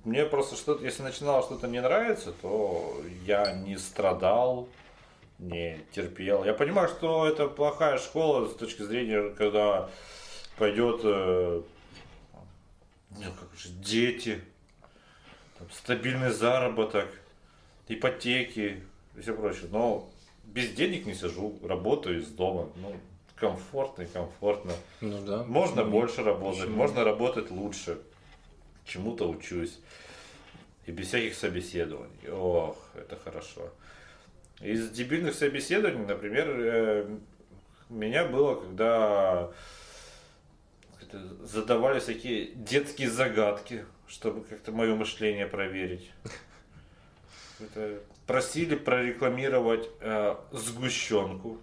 [0.04, 4.68] Мне просто что-то, если начинало что-то не нравиться, то я не страдал,
[5.40, 6.44] не терпел.
[6.44, 9.90] Я понимаю, что это плохая школа с точки зрения, когда
[10.58, 11.62] пойдет э,
[13.12, 14.42] ну, как же, дети,
[15.58, 17.08] там, стабильный заработок,
[17.88, 18.84] ипотеки
[19.16, 19.68] и все прочее.
[19.72, 20.10] Но
[20.44, 22.70] без денег не сижу, работаю из дома.
[22.76, 22.94] Ну,
[23.36, 24.74] комфортно и комфортно.
[25.02, 25.44] Ну да.
[25.44, 26.78] Можно Почему больше работать, Почему?
[26.78, 28.00] можно работать лучше.
[28.86, 29.80] Чему-то учусь.
[30.86, 32.30] И без всяких собеседований.
[32.30, 33.72] Ох, это хорошо.
[34.60, 37.18] Из дебильных собеседований, например, э,
[37.90, 39.52] меня было, когда
[41.42, 46.12] задавали всякие детские загадки, чтобы как-то мое мышление проверить.
[48.28, 51.60] Просили прорекламировать э, сгущенку.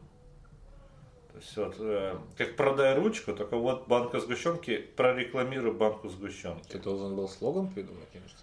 [1.41, 6.69] Есть вот, э, как продай ручку, только вот банка сгущенки, прорекламируй банку сгущенки.
[6.69, 8.39] Ты должен был слоган придумать, конечно.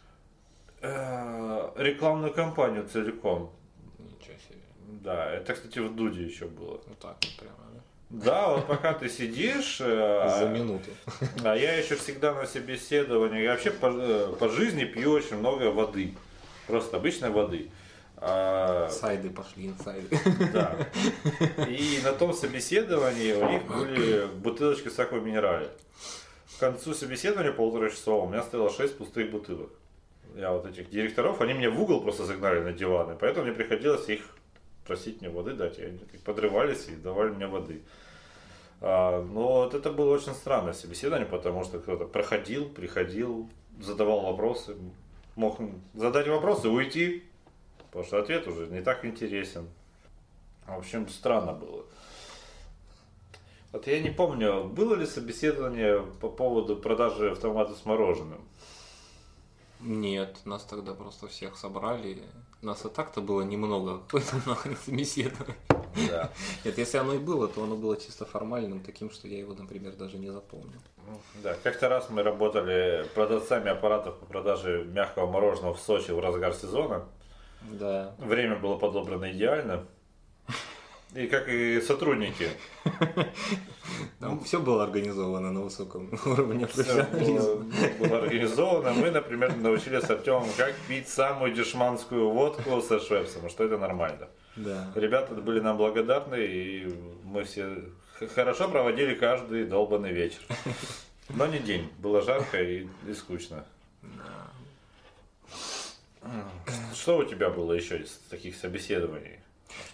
[0.82, 3.52] Э, рекламную кампанию целиком.
[4.00, 4.60] Ничего себе.
[5.04, 6.82] Да, это, кстати, в Дуде еще было.
[6.88, 7.82] Вот так вот прямо, да?
[8.10, 10.90] Да, вот пока ты сидишь, э, За минуту.
[11.44, 15.66] а я еще всегда на собеседовании, я вообще по, э, по жизни пью очень много
[15.72, 16.16] воды.
[16.66, 17.70] Просто обычной воды.
[18.20, 20.18] А, Сайды пошли, инсайды.
[20.52, 20.76] Да.
[21.68, 25.70] И на том собеседовании у них были бутылочки с аква минерали.
[26.56, 29.70] К концу собеседования полтора часа у меня стояло 6 пустых бутылок.
[30.36, 34.10] Я вот этих директоров, они меня в угол просто загнали на диваны, поэтому мне приходилось
[34.10, 34.22] их
[34.88, 35.78] просить мне воды дать.
[35.78, 37.82] И они подрывались и давали мне воды.
[38.82, 43.50] А, но вот это было очень странное собеседование, потому что кто-то проходил, приходил,
[43.80, 44.76] задавал вопросы,
[45.36, 45.60] мог
[45.94, 47.24] задать вопросы, уйти,
[47.88, 49.68] потому что ответ уже не так интересен.
[50.66, 51.86] В общем, странно было.
[53.72, 58.42] Вот я не помню, было ли собеседование по поводу продажи автомата с мороженым.
[59.80, 62.24] Нет, нас тогда просто всех собрали.
[62.62, 65.56] Нас и так-то было немного, какое-то нахрен собеседование.
[66.10, 66.32] Да.
[66.64, 69.94] Нет, если оно и было, то оно было чисто формальным, таким, что я его, например,
[69.94, 70.80] даже не запомнил.
[71.44, 76.54] Да, как-то раз мы работали продавцами аппаратов по продаже мягкого мороженого в Сочи в разгар
[76.54, 77.06] сезона.
[77.62, 78.16] Да.
[78.18, 79.86] Время было подобрано идеально.
[81.16, 82.50] И как и сотрудники.
[84.20, 87.40] Там все было организовано на высоком уровне профессионализма.
[87.40, 87.64] было,
[88.00, 88.94] было организовано.
[88.94, 94.28] Мы, например, научились с Артемом, как пить самую дешманскую водку со швепсом, что это нормально.
[94.56, 94.92] Да.
[94.96, 96.94] Ребята были нам благодарны, и
[97.24, 97.84] мы все
[98.36, 100.42] хорошо проводили каждый долбанный вечер.
[101.30, 101.90] Но не день.
[102.00, 103.66] Было жарко и, и скучно.
[106.94, 109.40] Что у тебя было еще из таких собеседований?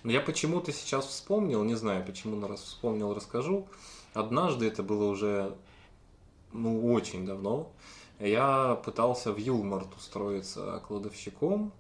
[0.04, 3.68] Но я почему-то сейчас вспомнил, не знаю почему, но раз вспомнил, расскажу.
[4.14, 5.56] Однажды, это было уже
[6.54, 7.72] ну, очень давно,
[8.20, 11.74] я пытался в Юлмарт устроиться кладовщиком,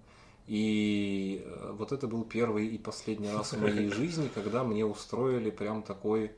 [0.48, 5.52] и э, вот это был первый и последний раз в моей жизни, когда мне устроили
[5.52, 6.32] прям такой,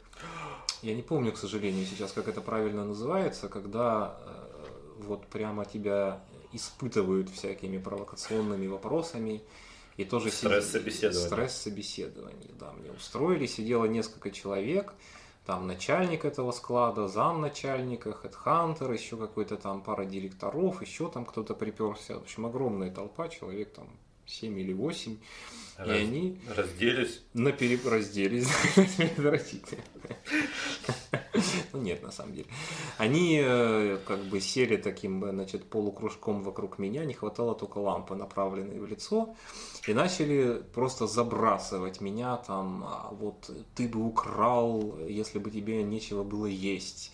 [0.82, 4.65] я не помню, к сожалению, сейчас, как это правильно называется, когда э,
[4.99, 6.22] вот прямо тебя
[6.56, 9.41] испытывают всякими провокационными вопросами,
[9.98, 11.27] и тоже сиди- Стресс-собеседование.
[11.30, 14.94] Стресс-собеседование, да, мне устроили, сидело несколько человек,
[15.45, 22.15] там начальник этого склада, замначальника, хедхантер, еще какой-то там пара директоров, еще там кто-то приперся.
[22.15, 23.88] В общем, огромная толпа, человек там
[24.26, 25.18] 7 или 8.
[25.78, 27.22] И Раз- они Разделись.
[27.34, 28.48] на пере- разделись.
[28.98, 29.84] Отвратительно.
[31.74, 32.48] Ну нет, на самом деле.
[32.98, 38.80] Они э, как бы сели таким, значит, полукружком вокруг меня, не хватало только лампы, направленной
[38.80, 39.36] в лицо,
[39.88, 46.24] и начали просто забрасывать меня там, а вот ты бы украл, если бы тебе нечего
[46.24, 47.12] было есть.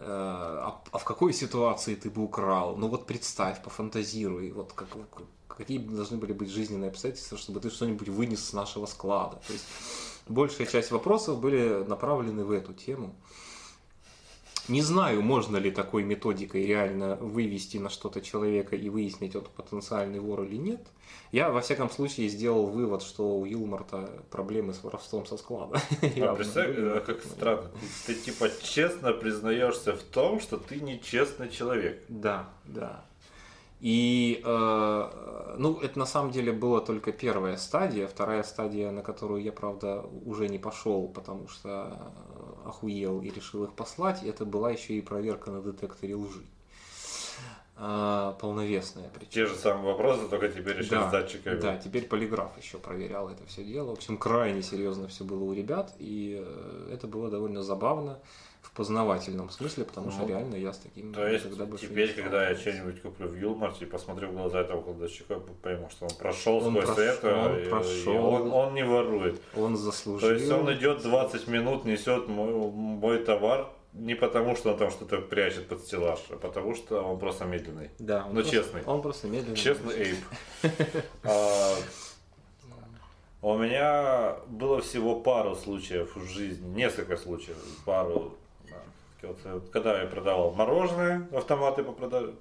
[0.00, 2.76] Э, А, а в какой ситуации ты бы украл?
[2.76, 4.88] Ну вот представь, пофантазируй, вот как,
[5.46, 9.36] какие должны были быть жизненные обстоятельства, чтобы ты что-нибудь вынес с нашего склада.
[9.46, 9.66] То есть
[10.28, 13.14] большая часть вопросов были направлены в эту тему.
[14.68, 20.20] Не знаю, можно ли такой методикой реально вывести на что-то человека и выяснить, он потенциальный
[20.20, 20.80] вор или нет.
[21.32, 25.80] Я, во всяком случае, сделал вывод, что у Юлмарта проблемы с воровством со склада.
[26.20, 27.70] А представь, э, как странно.
[28.06, 32.02] Ты, типа честно признаешься в том, что ты нечестный человек.
[32.08, 33.04] Да, да.
[33.80, 38.06] И, э, ну, это на самом деле была только первая стадия.
[38.06, 43.64] Вторая стадия, на которую я, правда, уже не пошел, потому что э, охуел и решил
[43.64, 46.44] их послать, это была еще и проверка на детекторе лжи.
[47.82, 49.30] Э, полновесная причем.
[49.30, 51.58] Те же самые вопросы, только теперь еще Да, с датчиками.
[51.58, 53.88] Да, теперь полиграф еще проверял это все дело.
[53.88, 58.18] В общем, крайне серьезно все было у ребят, и э, это было довольно забавно
[58.72, 62.48] в познавательном смысле, потому что Ну, реально я с таким То есть никогда теперь, когда
[62.50, 66.56] я что-нибудь куплю в Юлмарте и посмотрю в глаза этого кладовщика, пойму, что он прошел
[66.58, 68.24] Он сквозь прошел, это, он и- и прошел.
[68.26, 69.40] он, он не ворует.
[69.56, 70.28] Он заслужил.
[70.28, 74.90] То есть он идет 20 минут, несет мой, мой товар не потому, что он там
[74.92, 77.90] что-то прячет под стеллаж, а потому что он просто медленный.
[77.98, 78.82] Да, он Ну, просто- честный.
[78.86, 79.56] Он просто медленно.
[79.56, 80.16] Честный Эйп.
[81.24, 81.74] А,
[83.42, 88.34] У меня было всего пару случаев в жизни, несколько случаев, пару.
[89.22, 89.28] Да.
[89.28, 92.34] Вот, э, Когда я продавал мороженое, автоматы по, прода-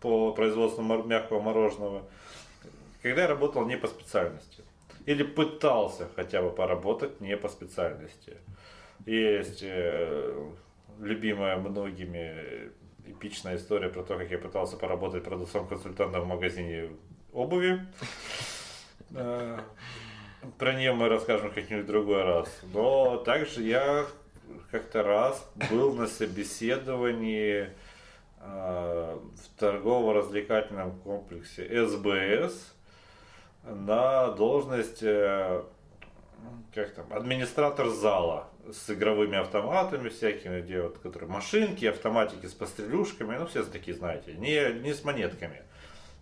[0.00, 2.02] по производству мор- мягкого мороженого,
[3.02, 4.62] когда я работал не по специальности.
[5.06, 8.38] Или пытался хотя бы поработать не по специальности.
[9.06, 10.48] Есть э,
[11.00, 12.70] любимая многими
[13.06, 16.88] эпичная история про то, как я пытался поработать продавцом-консультантом в магазине
[17.34, 17.80] обуви.
[19.14, 19.58] Э,
[20.58, 22.48] Про нее мы расскажем как-нибудь другой раз.
[22.72, 24.06] Но также я
[24.70, 27.70] как-то раз был на собеседовании
[28.40, 32.74] э, в торгово-развлекательном комплексе СБС
[33.64, 35.62] на должность э,
[36.74, 43.36] как там, администратор зала с игровыми автоматами всякими, где вот, которые машинки, автоматики с пострелюшками,
[43.36, 45.62] ну все такие, знаете, не, не с монетками,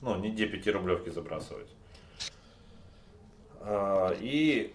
[0.00, 1.70] ну, не где пятирублевки забрасывать.
[3.60, 4.74] А, и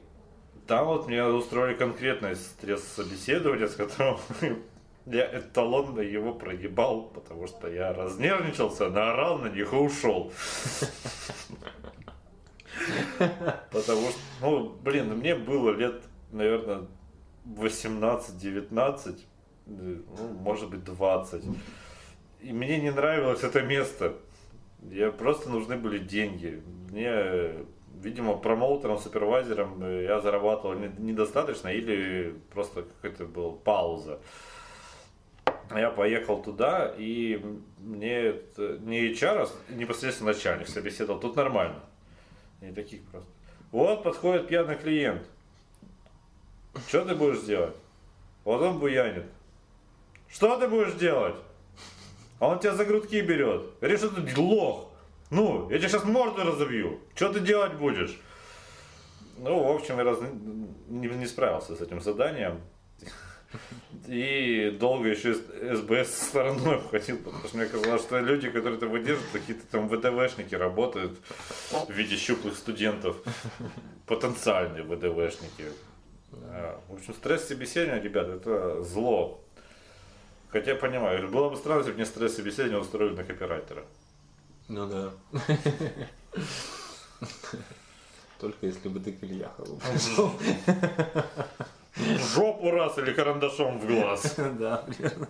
[0.68, 4.18] там вот мне устроили конкретное стресс-собеседование, с которым
[5.06, 10.31] я эталонно его проебал, потому что я разнервничался, наорал на них и ушел.
[13.72, 16.85] Потому что, ну, блин, мне было лет, наверное,
[17.45, 19.19] 18-19,
[19.65, 20.03] ну,
[20.39, 21.44] может быть, 20.
[22.41, 24.15] И мне не нравилось это место.
[24.91, 26.61] Я просто нужны были деньги.
[26.91, 27.65] Мне,
[28.07, 34.19] видимо, промоутером, супервайзером я зарабатывал не- недостаточно или просто какая-то была пауза.
[35.75, 37.43] я поехал туда, и
[37.79, 41.19] мне не HR, а непосредственно начальник собеседовал.
[41.19, 41.79] Тут нормально.
[42.61, 43.29] Не таких просто.
[43.71, 45.27] Вот подходит пьяный клиент.
[46.88, 47.75] Что ты будешь делать?
[48.45, 49.25] Вот он буянит.
[50.29, 51.35] Что ты будешь делать?
[52.39, 53.63] А он тебя за грудки берет.
[53.81, 54.91] Говорит, что ты лох.
[55.30, 56.99] Ну, я тебе сейчас морду разобью.
[57.16, 58.18] Что ты делать будешь?
[59.38, 60.20] Ну, в общем, я раз...
[60.88, 62.62] не, не справился с этим заданием.
[64.08, 69.32] И долго еще СБС стороной обходил, потому что мне казалось, что люди, которые это выдерживают,
[69.32, 71.20] какие-то там ВДВшники работают
[71.72, 73.18] в виде щуплых студентов.
[74.06, 75.72] Потенциальные ВДВшники.
[76.34, 79.44] А, в общем, стресс собеседования, ребята, это зло.
[80.49, 83.84] Хотя я понимаю, было бы странно, если бы мне стресс собеседования устроили на копирайтера.
[84.68, 85.11] Ну да.
[88.39, 89.80] Только если бы ты к Ильяхову
[91.95, 94.35] В жопу раз или карандашом в глаз.
[94.60, 95.27] Да, примерно.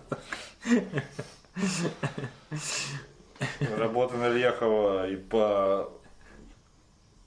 [3.76, 5.90] Работа на Ильяхова и по,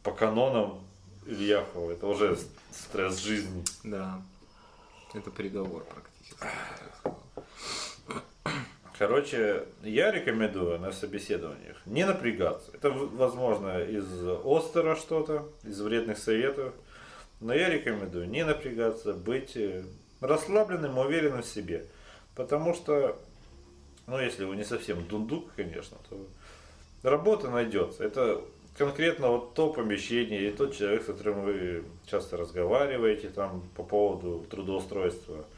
[0.04, 0.80] по канонам
[1.26, 2.38] Ильяхова, это уже
[2.72, 3.64] стресс жизни.
[3.84, 4.22] Да.
[5.14, 6.46] Это приговор практически.
[8.98, 12.72] Короче, я рекомендую на собеседованиях не напрягаться.
[12.74, 14.06] Это, возможно, из
[14.44, 16.74] Остера что-то, из вредных советов.
[17.40, 19.84] Но я рекомендую не напрягаться, быть э,
[20.20, 21.88] расслабленным, уверенным в себе.
[22.36, 23.20] Потому что,
[24.06, 26.28] ну, если вы не совсем дундук, конечно, то
[27.02, 28.04] работа найдется.
[28.04, 28.42] Это
[28.78, 34.46] конкретно вот то помещение и тот человек, с которым вы часто разговариваете там по поводу
[34.50, 35.46] трудоустройства–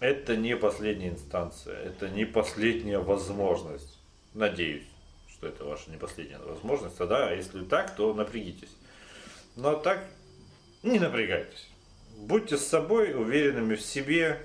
[0.00, 3.98] это не последняя инстанция, это не последняя возможность.
[4.34, 4.86] Надеюсь,
[5.28, 6.96] что это ваша не последняя возможность.
[6.96, 8.70] Тогда, а если так, то напрягитесь.
[9.56, 10.04] Но так
[10.82, 11.68] не напрягайтесь.
[12.16, 14.40] Будьте с собой, уверенными в себе,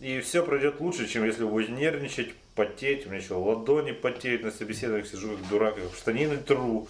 [0.00, 3.06] и все пройдет лучше, чем если вы будете нервничать, потеть.
[3.06, 6.88] У меня еще ладони потеют на собеседованиях, сижу как дурак, как штанины тру.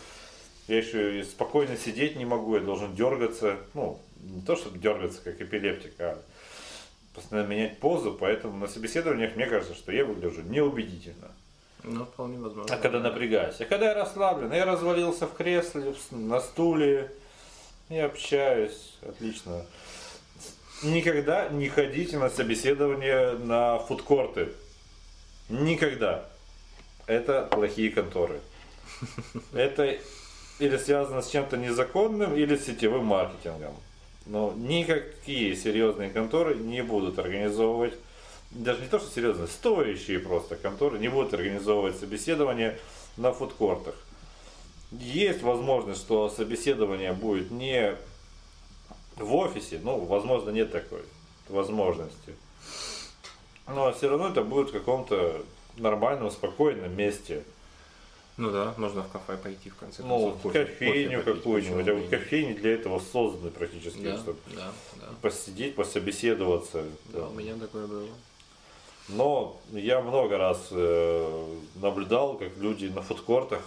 [0.67, 3.57] Я еще спокойно сидеть не могу, я должен дергаться.
[3.75, 6.19] Ну, не то, чтобы дергаться, как эпилептик, а
[7.19, 11.31] постоянно менять позу, поэтому на собеседованиях мне кажется, что я выгляжу неубедительно.
[11.85, 12.75] Ну, вполне возможно.
[12.75, 13.61] А когда напрягаюсь?
[13.61, 17.11] А когда я расслаблен, я развалился в кресле, на стуле,
[17.89, 19.65] и общаюсь, отлично.
[20.83, 24.53] Никогда не ходите на собеседование на фудкорты.
[25.49, 26.27] Никогда.
[27.07, 28.41] Это плохие конторы.
[29.53, 29.99] Это
[30.59, 33.75] или связано с чем-то незаконным, или с сетевым маркетингом.
[34.29, 37.95] Но никакие серьезные конторы не будут организовывать,
[38.51, 42.79] даже не то, что серьезные, стоящие просто конторы не будут организовывать собеседование
[43.17, 43.95] на фудкортах.
[44.93, 47.97] Есть возможность, что собеседование будет не
[49.17, 51.03] в офисе, ну, возможно, нет такой
[51.49, 52.35] возможности.
[53.67, 55.43] Но все равно это будет в каком-то
[55.79, 57.45] нормальном, спокойном месте.
[58.39, 60.21] Ну да, можно в кафе пойти в конце концов.
[60.21, 61.89] Ну, кофе, кофейню какую-нибудь.
[61.89, 65.09] А вот кофейни для этого созданы практически, да, чтобы да, да.
[65.21, 66.85] посидеть, пособеседоваться.
[67.07, 68.07] Да, да, у меня такое было.
[69.09, 73.63] Но я много раз э, наблюдал, как люди на фудкортах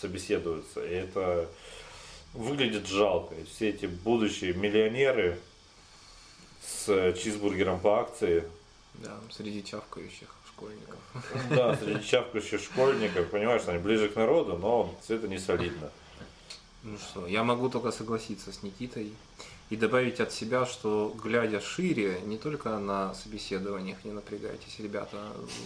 [0.00, 0.82] собеседуются.
[0.82, 1.46] И это
[2.32, 3.34] выглядит жалко.
[3.34, 5.38] И все эти будущие миллионеры
[6.62, 8.44] с чизбургером по акции.
[8.94, 10.98] Да, среди чавкающих школьников.
[11.50, 15.90] Да, среди чавкающих школьников, понимаешь, они ближе к народу, но это не солидно.
[16.82, 19.12] Ну что, я могу только согласиться с Никитой
[19.70, 25.16] и добавить от себя, что глядя шире, не только на собеседованиях не напрягайтесь, ребята,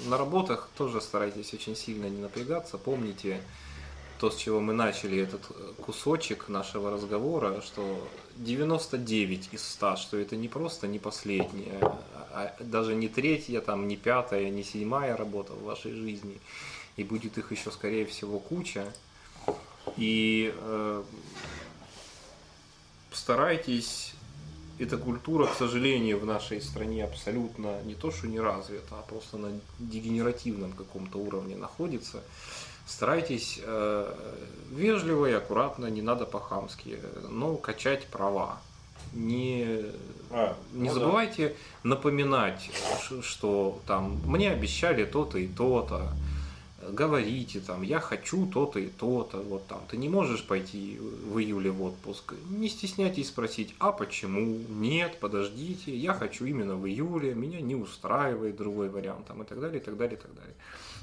[0.06, 3.42] на работах тоже старайтесь очень сильно не напрягаться, помните,
[4.18, 5.42] то, с чего мы начали этот
[5.80, 11.78] кусочек нашего разговора, что 99 из 100, что это не просто не последняя,
[12.32, 16.38] а даже не третья, там, не пятая, не седьмая работа в вашей жизни,
[16.96, 18.92] и будет их еще, скорее всего, куча.
[19.96, 21.02] И э,
[23.12, 24.14] старайтесь,
[24.78, 29.38] эта культура, к сожалению, в нашей стране абсолютно не то, что не развита, а просто
[29.38, 32.22] на дегенеративном каком-то уровне находится.
[32.88, 34.14] Старайтесь э,
[34.70, 36.98] вежливо и аккуратно, не надо по-хамски,
[37.28, 38.58] но качать права
[39.12, 39.84] не,
[40.30, 41.48] а, не ну забывайте
[41.82, 41.90] да.
[41.90, 42.70] напоминать,
[43.22, 46.12] что там мне обещали то-то и то-то,
[46.90, 51.70] говорите там, я хочу то-то и то-то, вот там, ты не можешь пойти в июле
[51.70, 57.60] в отпуск, не стесняйтесь спросить, а почему, нет, подождите, я хочу именно в июле, меня
[57.60, 60.54] не устраивает другой вариант, там, и так далее, и так далее, и так далее.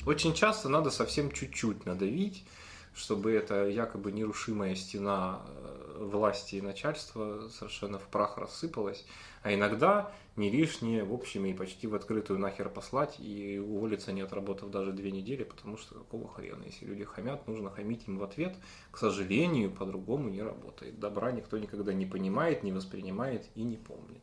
[0.06, 2.45] Очень часто надо совсем чуть-чуть надавить,
[2.94, 9.03] чтобы эта якобы нерушимая стена э, власти и начальства совершенно в прах рассыпалась.
[9.41, 14.22] А иногда не лишнее, в общем, и почти в открытую нахер послать и уволиться, не
[14.22, 18.23] отработав даже две недели, потому что какого хрена, если люди хамят, нужно хамить им в
[18.23, 18.56] ответ.
[18.91, 20.99] К сожалению, по-другому не работает.
[20.99, 24.22] Добра никто никогда не понимает, не воспринимает и не помнит.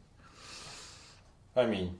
[1.54, 1.98] Аминь.